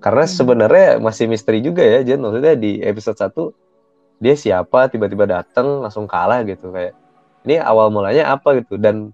Karena 0.03 0.25
Hmm. 0.27 0.35
sebenarnya 0.35 0.89
masih 0.99 1.31
misteri 1.31 1.63
juga 1.63 1.81
ya, 1.83 2.03
Jen. 2.03 2.19
Maksudnya 2.19 2.59
di 2.59 2.83
episode 2.83 3.15
1 3.15 3.55
dia 4.19 4.35
siapa 4.35 4.87
tiba-tiba 4.87 5.27
datang 5.27 5.83
langsung 5.83 6.07
kalah 6.07 6.43
gitu. 6.43 6.71
Kayak 6.71 6.95
ini 7.43 7.59
awal 7.59 7.91
mulanya 7.91 8.35
apa? 8.35 8.59
gitu. 8.59 8.75
Dan 8.79 9.11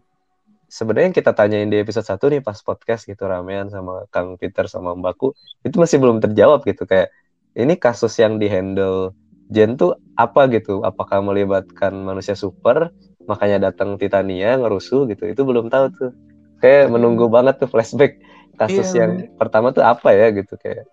sebenarnya 0.70 1.14
yang 1.14 1.18
kita 1.18 1.32
tanyain 1.34 1.70
di 1.70 1.78
episode 1.82 2.06
1 2.06 2.30
nih 2.30 2.42
pas 2.46 2.58
podcast 2.62 3.10
gitu 3.10 3.26
ramean 3.26 3.70
sama 3.74 4.06
Kang 4.14 4.38
Peter 4.38 4.70
sama 4.70 4.94
Mbakku 4.94 5.34
itu 5.66 5.76
masih 5.82 5.98
belum 5.98 6.22
terjawab 6.22 6.62
gitu. 6.66 6.86
Kayak 6.86 7.10
ini 7.58 7.74
kasus 7.78 8.14
yang 8.22 8.38
dihandle 8.38 9.18
Jen 9.50 9.78
tuh 9.78 9.98
apa 10.14 10.46
gitu? 10.54 10.86
Apakah 10.86 11.26
melibatkan 11.26 11.94
manusia 12.06 12.38
super 12.38 12.94
makanya 13.26 13.70
datang 13.70 13.98
Titania 13.98 14.58
ngerusuh 14.62 15.10
gitu? 15.10 15.26
Itu 15.26 15.42
belum 15.42 15.74
tahu 15.74 15.86
tuh 15.94 16.12
kayak 16.60 16.92
menunggu 16.92 17.26
banget 17.28 17.58
tuh 17.58 17.68
flashback 17.68 18.20
kasus 18.56 18.92
Iya, 18.92 19.08
yang 19.08 19.12
pertama 19.36 19.72
tuh 19.72 19.82
apa 19.82 20.12
ya 20.12 20.30
gitu 20.30 20.56
kayak 20.56 20.84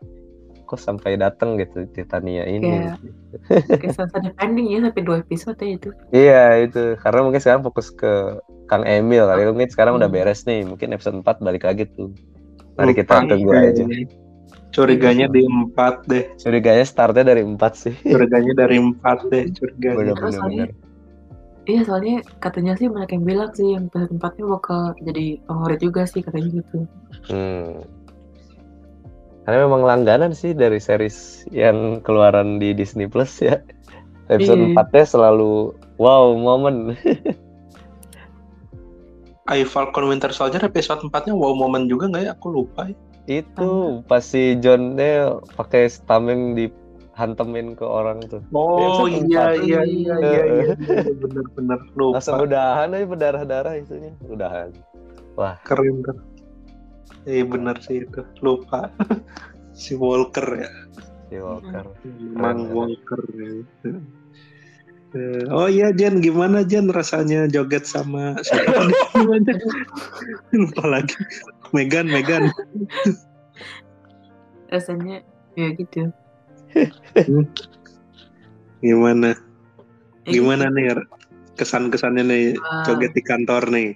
kok 0.62 0.78
sampai 0.78 1.14
datang 1.14 1.54
gitu 1.56 1.86
Titania 1.86 2.42
ini 2.42 2.90
Kayak- 2.90 3.78
Kayak 3.78 3.94
selesai 3.94 4.34
pending 4.34 4.66
ya 4.66 4.78
sampai 4.82 5.02
dua 5.02 5.16
episode 5.20 5.58
ya 5.58 5.70
itu. 5.74 5.88
Iya 6.10 6.42
itu. 6.62 6.82
Karena 6.98 7.20
mungkin 7.22 7.38
sekarang 7.38 7.62
fokus 7.62 7.90
ke 7.90 8.38
Kang 8.66 8.82
Emil 8.82 9.22
kali 9.22 9.46
mungkin 9.46 9.70
sekarang 9.70 9.94
udah 9.94 10.10
Hmm. 10.10 10.16
beres 10.18 10.42
nih. 10.42 10.66
Mungkin 10.66 10.90
episode 10.90 11.22
4 11.22 11.38
balik 11.38 11.62
lagi 11.62 11.86
tuh. 11.86 12.10
Mari 12.74 12.92
kita 12.92 13.22
tunggu 13.22 13.54
aja. 13.54 13.82
Curiganya 14.68 15.30
di 15.30 15.40
empat 15.40 16.04
deh. 16.04 16.34
curiganya 16.36 16.82
startnya 16.82 17.24
dari 17.24 17.40
4 17.40 17.72
sih. 17.72 17.94
Curiganya 18.02 18.52
dari 18.58 18.76
empat 18.90 19.18
deh. 19.30 19.44
Curiganya. 19.48 19.96
bener 20.02 20.14
bener 20.18 20.42
bener 20.42 20.68
Iya 21.66 21.82
soalnya 21.82 22.22
katanya 22.38 22.78
sih 22.78 22.86
banyak 22.86 23.10
yang 23.18 23.24
bilang 23.26 23.50
sih 23.50 23.74
yang 23.74 23.90
tempatnya 23.90 24.46
bakal 24.46 24.94
jadi 25.02 25.42
favorit 25.50 25.80
juga 25.82 26.06
sih 26.06 26.22
katanya 26.22 26.62
gitu. 26.62 26.86
hmm. 27.26 27.82
karena 29.42 29.58
memang 29.66 29.82
langganan 29.82 30.30
sih 30.30 30.54
dari 30.54 30.78
series 30.78 31.46
yang 31.50 32.02
keluaran 32.06 32.62
di 32.62 32.70
Disney 32.70 33.10
Plus 33.10 33.42
ya 33.42 33.58
episode 34.30 34.62
Iya. 34.62 34.78
4 34.78 34.94
nya 34.94 35.04
selalu 35.06 35.74
wow 35.98 36.34
momen 36.38 36.94
I 39.46 39.62
Falcon 39.70 40.10
Winter 40.10 40.30
Soldier 40.34 40.62
episode 40.62 41.02
4-nya 41.02 41.34
wow 41.34 41.54
momen 41.54 41.86
juga 41.86 42.10
nggak 42.10 42.22
ya? 42.26 42.32
Aku 42.38 42.50
lupa. 42.50 42.90
ya. 42.90 42.94
itu 43.26 44.02
pas 44.06 44.22
si 44.22 44.54
Johnnya 44.62 45.42
pakai 45.58 45.90
stameng 45.90 46.54
dihantemin 47.16 47.72
ke 47.72 47.80
orang 47.82 48.20
tuh 48.28 48.44
Oh 48.52 49.08
Episode 49.08 49.24
iya 49.24 49.44
empat. 49.48 49.64
iya 49.64 49.80
iya 49.88 50.14
iya 50.20 50.42
iya 50.44 50.74
bener-bener 51.16 51.80
lupa. 51.96 52.20
langsung 52.20 52.44
udahan 52.44 52.92
aja 52.92 53.06
berdarah-darah 53.08 53.74
itunya 53.80 54.12
udahan 54.28 54.68
Keren 55.64 56.00
tuh. 56.00 56.16
Iya 57.24 57.44
bener 57.44 57.76
sih 57.80 58.04
itu. 58.04 58.20
Lupa. 58.40 58.88
si 59.76 59.92
Walker 59.92 60.48
ya. 60.56 60.70
si 61.28 61.36
Walker 61.36 61.92
Mang 62.32 62.68
Keren, 62.68 62.72
Walker. 62.72 63.20
ya. 63.36 63.52
Eh, 65.12 65.44
Oh 65.48 65.68
iya 65.68 65.92
Jen, 65.92 66.20
gimana 66.20 66.64
Jen 66.64 66.88
rasanya 66.88 67.44
joget 67.48 67.84
sama 67.84 68.36
siapa? 68.40 68.88
Lupa 70.56 70.84
lagi. 70.88 71.16
Megan, 71.72 72.08
Megan. 72.08 72.48
Rasanya 74.68 75.20
ya 75.52 75.68
gitu. 75.72 76.12
Gimana? 78.82 79.34
Ya 80.26 80.30
Gimana 80.34 80.66
nih 80.74 80.94
kesan-kesannya 81.56 82.22
nih 82.26 82.44
Wow. 82.58 82.84
joget 82.84 83.12
di 83.14 83.22
kantor 83.22 83.62
nih? 83.72 83.88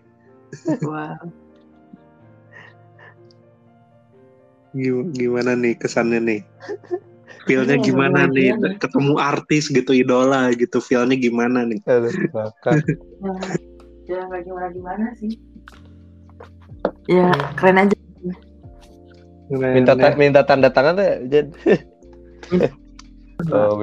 Wow. 0.83 1.19
Gim- 4.71 5.11
Gimana 5.13 5.59
nih 5.59 5.75
kesannya 5.77 6.21
nih? 6.23 6.41
Feelnya 7.49 7.77
gimana 7.83 8.31
nih? 8.31 8.55
ya. 8.55 8.79
Ketemu 8.79 9.19
artis 9.19 9.67
gitu 9.73 9.91
idola 9.91 10.55
gitu. 10.55 10.79
Feelnya 10.79 11.19
gimana 11.19 11.67
nih? 11.67 11.83
Ya 11.87 11.99
ya 14.11 14.27
nggak 14.27 14.43
gimana 14.43 14.67
gimana 14.75 15.07
sih 15.15 15.39
ya 17.07 17.31
keren 17.55 17.79
aja 17.79 17.95
minta 19.51 19.95
ta- 19.95 20.19
minta 20.19 20.41
tanda 20.43 20.67
tangan 20.75 20.99
tuh 20.99 21.07
Jen 21.31 21.47
oh 23.55 23.79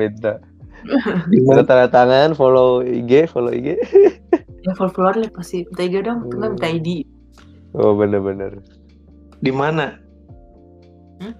Gimana? 1.27 1.61
tanda 1.65 1.87
tangan 1.89 2.37
follow 2.37 2.85
IG 2.85 3.27
follow 3.27 3.51
IG 3.51 3.75
ya 4.65 4.71
follow 4.77 4.93
follower 4.93 5.15
lah 5.19 5.29
pasti 5.33 5.65
minta 5.67 5.83
IG 5.83 5.95
dong. 6.05 6.19
Nggak 6.31 6.49
minta 6.55 6.67
ID 6.69 6.89
oh 7.75 7.93
bener-bener. 7.97 8.61
Di 9.37 9.51
mana? 9.53 9.97
Hmm? 11.21 11.33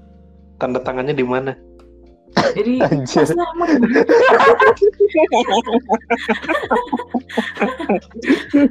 Tanda 0.61 0.79
tangannya 0.81 1.13
di 1.17 1.25
mana? 1.25 1.55
jadi 2.53 2.73
Anjir. 2.91 3.23
pas 3.23 3.31
nama 3.33 3.65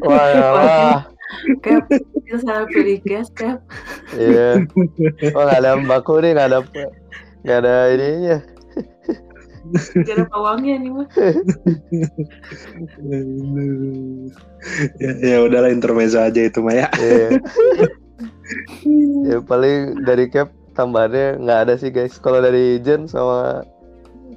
wah 0.03 0.27
ya 0.31 0.47
wah 0.55 0.99
kayak 1.63 1.83
kita 2.27 2.39
salah 2.43 2.67
pilih 2.71 2.99
guys 3.03 3.29
kayak 3.35 3.59
iya. 4.15 4.63
Oh 5.35 5.43
nggak 5.43 5.61
ada 5.63 5.71
baku 5.83 6.23
nih 6.23 6.39
nggak 6.39 6.49
ada 6.53 6.59
nggak 7.47 7.59
ada 7.63 7.75
ininya. 7.95 8.39
Gak 10.07 10.15
ada 10.15 10.27
pawangnya 10.31 10.79
nih 10.79 10.91
mah 10.95 11.09
ya, 15.03 15.11
ya 15.19 15.37
udahlah 15.43 15.71
intermezzo 15.75 16.23
aja 16.23 16.39
itu 16.39 16.63
Maya. 16.63 16.87
iya. 17.03 17.43
Ya 19.27 19.39
paling 19.43 20.07
dari 20.07 20.31
cap 20.31 20.55
tambahannya 20.79 21.43
nggak 21.43 21.61
ada 21.67 21.75
sih 21.75 21.91
guys. 21.91 22.15
Kalau 22.23 22.39
dari 22.39 22.79
Jen 22.79 23.11
sama 23.11 23.67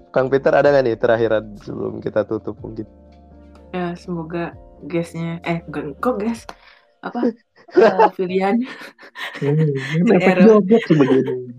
Kang 0.09 0.33
Peter 0.33 0.49
ada 0.49 0.73
nggak 0.73 0.85
nih 0.85 0.97
terakhiran 0.97 1.45
sebelum 1.61 2.01
kita 2.01 2.25
tutup 2.25 2.57
mungkin? 2.65 2.89
Ya 3.69 3.93
semoga 3.93 4.57
guysnya 4.81 5.37
eh 5.45 5.61
kok 5.69 6.17
guys 6.17 6.49
apa? 7.05 7.21
Eh, 7.69 8.09
pilihan. 8.17 8.65
Efek 10.09 10.81
sebegini. 10.89 11.53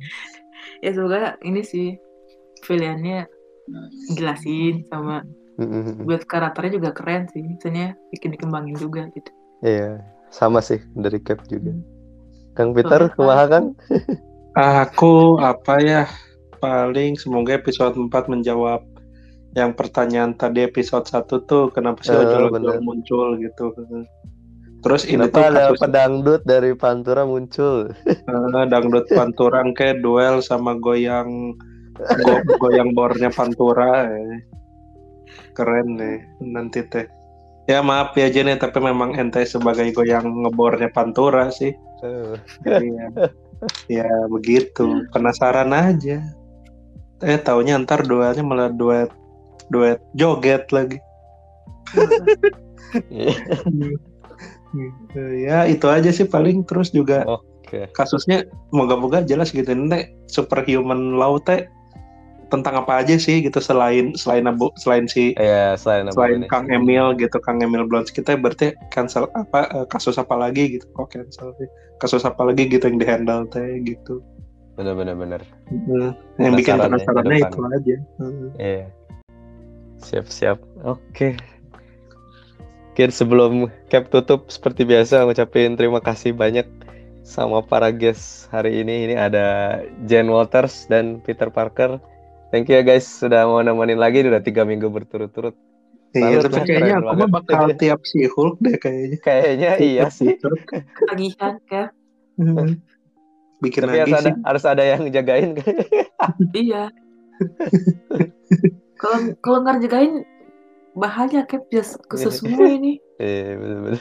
Ya 0.80 0.90
semoga 0.92 1.36
ini 1.44 1.60
sih 1.64 1.96
pilihannya 2.64 3.28
jelasin 4.16 4.84
sama 4.88 5.22
buat 6.08 6.24
karakternya 6.24 6.80
juga 6.80 6.90
keren 6.96 7.28
sih 7.28 7.44
misalnya 7.44 7.92
bikin 8.10 8.32
dikembangin 8.32 8.76
juga 8.80 9.06
gitu 9.12 9.30
Iya, 9.60 10.00
sama 10.32 10.64
sih 10.64 10.80
dari 10.96 11.20
Cap 11.20 11.44
juga. 11.44 11.76
Hmm. 11.76 11.84
Kang 12.56 12.72
Peter, 12.72 13.12
Soalnya 13.12 13.16
kumaha 13.16 13.44
Kang? 13.44 13.66
Aku 14.56 15.36
apa 15.36 15.74
ya? 15.84 16.02
Paling 16.64 17.20
semoga 17.20 17.60
episode 17.60 17.92
4 17.96 18.08
menjawab 18.32 18.80
yang 19.52 19.76
pertanyaan 19.76 20.32
tadi 20.32 20.64
episode 20.64 21.04
1 21.04 21.44
tuh 21.44 21.68
kenapa 21.76 22.00
sih 22.00 22.16
Eh, 22.16 22.24
ojol-ojol 22.24 22.80
muncul 22.80 23.36
gitu. 23.36 23.68
Terus 24.80 25.04
ini 25.04 25.28
Kenapa 25.28 25.36
tuh 25.36 25.44
ada 25.44 25.62
kasus 25.68 25.80
pedangdut 25.84 26.40
dari 26.48 26.72
Pantura 26.72 27.22
muncul? 27.28 27.92
eh, 28.08 28.64
dangdut 28.64 29.04
panturang 29.12 29.76
kayak 29.76 30.00
duel 30.00 30.40
sama 30.40 30.72
goyang 30.80 31.52
go- 32.24 32.44
goyang 32.56 32.96
bornya 32.96 33.28
pantura. 33.28 34.08
eh. 34.08 34.40
Keren 35.52 36.00
nih 36.00 36.18
nanti 36.40 36.80
teh. 36.88 37.04
Ya 37.68 37.84
maaf 37.84 38.16
ya 38.16 38.32
Jen 38.32 38.48
ya, 38.50 38.56
tapi 38.56 38.80
memang 38.80 39.14
ente 39.14 39.44
sebagai 39.44 39.92
goyang 39.92 40.26
ngebornya 40.26 40.90
pantura 40.90 41.52
sih. 41.52 41.70
Eh, 42.00 42.34
Jadi 42.64 42.88
ya, 42.96 43.06
ya 44.00 44.08
begitu. 44.32 45.04
Penasaran 45.12 45.70
aja. 45.76 46.24
Eh 47.20 47.36
taunya 47.36 47.76
ntar 47.76 48.08
duelnya 48.08 48.40
malah 48.40 48.72
duet 48.72 49.12
duet 49.68 50.00
joget 50.16 50.64
lagi. 50.72 50.96
iya. 53.12 53.36
Gitu. 54.70 55.22
Ya 55.42 55.66
itu 55.66 55.86
aja 55.90 56.10
sih 56.14 56.26
paling 56.26 56.62
terus 56.62 56.94
juga 56.94 57.26
Oke. 57.26 57.90
kasusnya 57.94 58.46
moga-moga 58.70 59.22
jelas 59.26 59.50
gitu 59.50 59.70
nih 59.74 60.14
superhuman 60.30 61.18
law 61.18 61.38
teh 61.42 61.66
tentang 62.50 62.82
apa 62.82 63.02
aja 63.06 63.14
sih 63.14 63.46
gitu 63.46 63.62
selain 63.62 64.10
selain 64.18 64.50
abu 64.50 64.74
selain 64.74 65.06
si 65.06 65.38
Iya, 65.38 65.78
selain 65.78 66.10
selain 66.10 66.42
ini? 66.42 66.46
Kang 66.50 66.66
Emil 66.66 67.14
gitu 67.14 67.38
Kang 67.38 67.62
Emil 67.62 67.86
Blonsky 67.86 68.26
teh 68.26 68.34
berarti 68.34 68.74
cancel 68.90 69.30
apa 69.38 69.70
eh, 69.70 69.86
kasus 69.86 70.18
apa 70.18 70.34
lagi 70.34 70.78
gitu 70.78 70.86
kok 70.98 71.14
cancel 71.14 71.54
sih 71.62 71.70
kasus 72.02 72.26
apa 72.26 72.42
lagi 72.42 72.66
gitu 72.66 72.90
yang 72.90 72.98
dihandle 72.98 73.46
teh 73.54 73.78
gitu 73.86 74.18
Bener-bener 74.74 75.12
bener. 75.14 75.42
Heeh. 75.70 76.10
yang 76.40 76.54
bikin 76.56 76.78
Penasaran 76.80 76.98
ya, 76.98 77.04
penasarannya 77.06 77.38
itu 77.38 77.60
aja 77.62 77.96
Heeh. 78.18 78.48
Iya. 78.58 78.86
Siap-siap. 80.00 80.58
Oke. 80.88 81.36
Mungkin 83.00 83.16
sebelum 83.16 83.52
Cap 83.88 84.12
tutup 84.12 84.52
seperti 84.52 84.84
biasa 84.84 85.24
ngucapin 85.24 85.72
terima 85.72 86.04
kasih 86.04 86.36
banyak 86.36 86.68
sama 87.24 87.64
para 87.64 87.88
guest 87.96 88.52
hari 88.52 88.84
ini. 88.84 89.08
Ini 89.08 89.16
ada 89.16 89.46
Jen 90.04 90.28
Walters 90.28 90.84
dan 90.84 91.24
Peter 91.24 91.48
Parker. 91.48 91.96
Thank 92.52 92.68
you 92.68 92.76
ya 92.76 92.84
guys 92.84 93.08
sudah 93.08 93.48
mau 93.48 93.64
nemenin 93.64 93.96
lagi 93.96 94.20
udah 94.20 94.44
tiga 94.44 94.68
minggu 94.68 94.92
berturut-turut. 94.92 95.56
Iya, 96.12 96.44
tapi 96.44 96.60
kayaknya 96.60 97.00
aku 97.00 97.08
mah 97.08 97.24
banget. 97.24 97.28
bakal 97.40 97.64
tiap 97.80 98.04
si 98.04 98.28
Hulk 98.28 98.60
deh 98.60 98.76
kayaknya. 98.76 99.16
Kayaknya 99.24 99.70
iya 99.80 100.04
sih. 100.12 100.36
ketagihan 100.36 101.56
kayak 101.64 101.96
Hmm. 102.36 102.84
Bikin 103.64 103.80
Tapi 103.88 103.96
lagi 103.96 104.00
harus 104.04 104.12
ada, 104.12 104.28
sih. 104.28 104.34
harus 104.44 104.64
ada 104.68 104.82
yang 104.84 105.02
jagain. 105.08 105.50
iya 106.52 106.92
kalau 109.00 109.32
kalau 109.40 109.58
nggak 109.64 109.88
jagain 109.88 110.20
bahaya 110.98 111.46
kayak 111.46 111.70
bisa 111.70 111.96
khusus 112.10 112.42
semua 112.42 112.66
ini 112.66 112.98
Iya 113.20 113.60
bener-bener. 113.60 114.00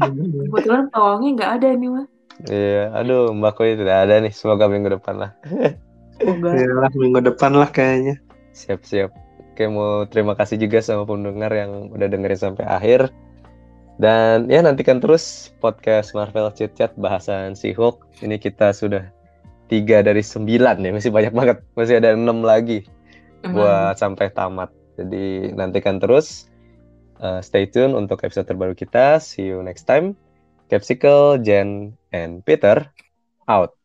kebetulan 0.48 0.86
pawangnya 0.94 1.30
nggak 1.34 1.52
ada 1.60 1.68
ini 1.74 1.86
mah 1.90 2.06
Iya, 2.48 2.90
aduh 2.96 3.30
Mbak 3.36 3.52
Koi 3.54 3.76
tidak 3.76 4.08
ada 4.08 4.14
nih. 4.24 4.32
Semoga 4.32 4.66
minggu 4.66 4.88
depan 4.98 5.20
lah. 5.20 5.30
semoga 6.16 6.48
Ya 6.56 6.72
lah, 6.74 6.90
minggu 6.96 7.20
depan 7.22 7.52
lah 7.54 7.68
kayaknya. 7.68 8.18
Siap-siap. 8.56 9.12
Oke, 9.52 9.68
mau 9.68 10.08
terima 10.08 10.32
kasih 10.32 10.56
juga 10.56 10.80
sama 10.80 11.04
pendengar 11.04 11.52
yang 11.52 11.92
udah 11.92 12.08
dengerin 12.08 12.40
sampai 12.40 12.64
akhir. 12.64 13.12
Dan 14.00 14.48
ya 14.48 14.64
nantikan 14.64 14.98
terus 14.98 15.52
podcast 15.60 16.16
Marvel 16.16 16.48
Chit 16.56 16.72
Chat 16.74 16.96
bahasan 16.96 17.52
si 17.52 17.76
Hulk. 17.76 18.00
Ini 18.24 18.40
kita 18.40 18.72
sudah 18.72 19.04
tiga 19.68 20.00
dari 20.00 20.24
sembilan 20.24 20.80
ya, 20.82 20.90
masih 20.90 21.12
banyak 21.12 21.36
banget. 21.36 21.58
Masih 21.76 22.00
ada 22.00 22.16
enam 22.16 22.40
lagi 22.40 22.82
buat 23.44 24.00
sampai 24.00 24.32
tamat. 24.32 24.72
Jadi 24.96 25.52
nantikan 25.56 25.98
terus. 25.98 26.48
Uh, 27.22 27.38
stay 27.38 27.70
tune 27.70 27.94
untuk 27.94 28.24
episode 28.26 28.50
terbaru 28.50 28.74
kita. 28.74 29.22
See 29.22 29.46
you 29.46 29.62
next 29.62 29.86
time. 29.86 30.18
Capsicle, 30.66 31.38
Jen, 31.44 31.94
and 32.10 32.42
Peter 32.42 32.88
out. 33.46 33.81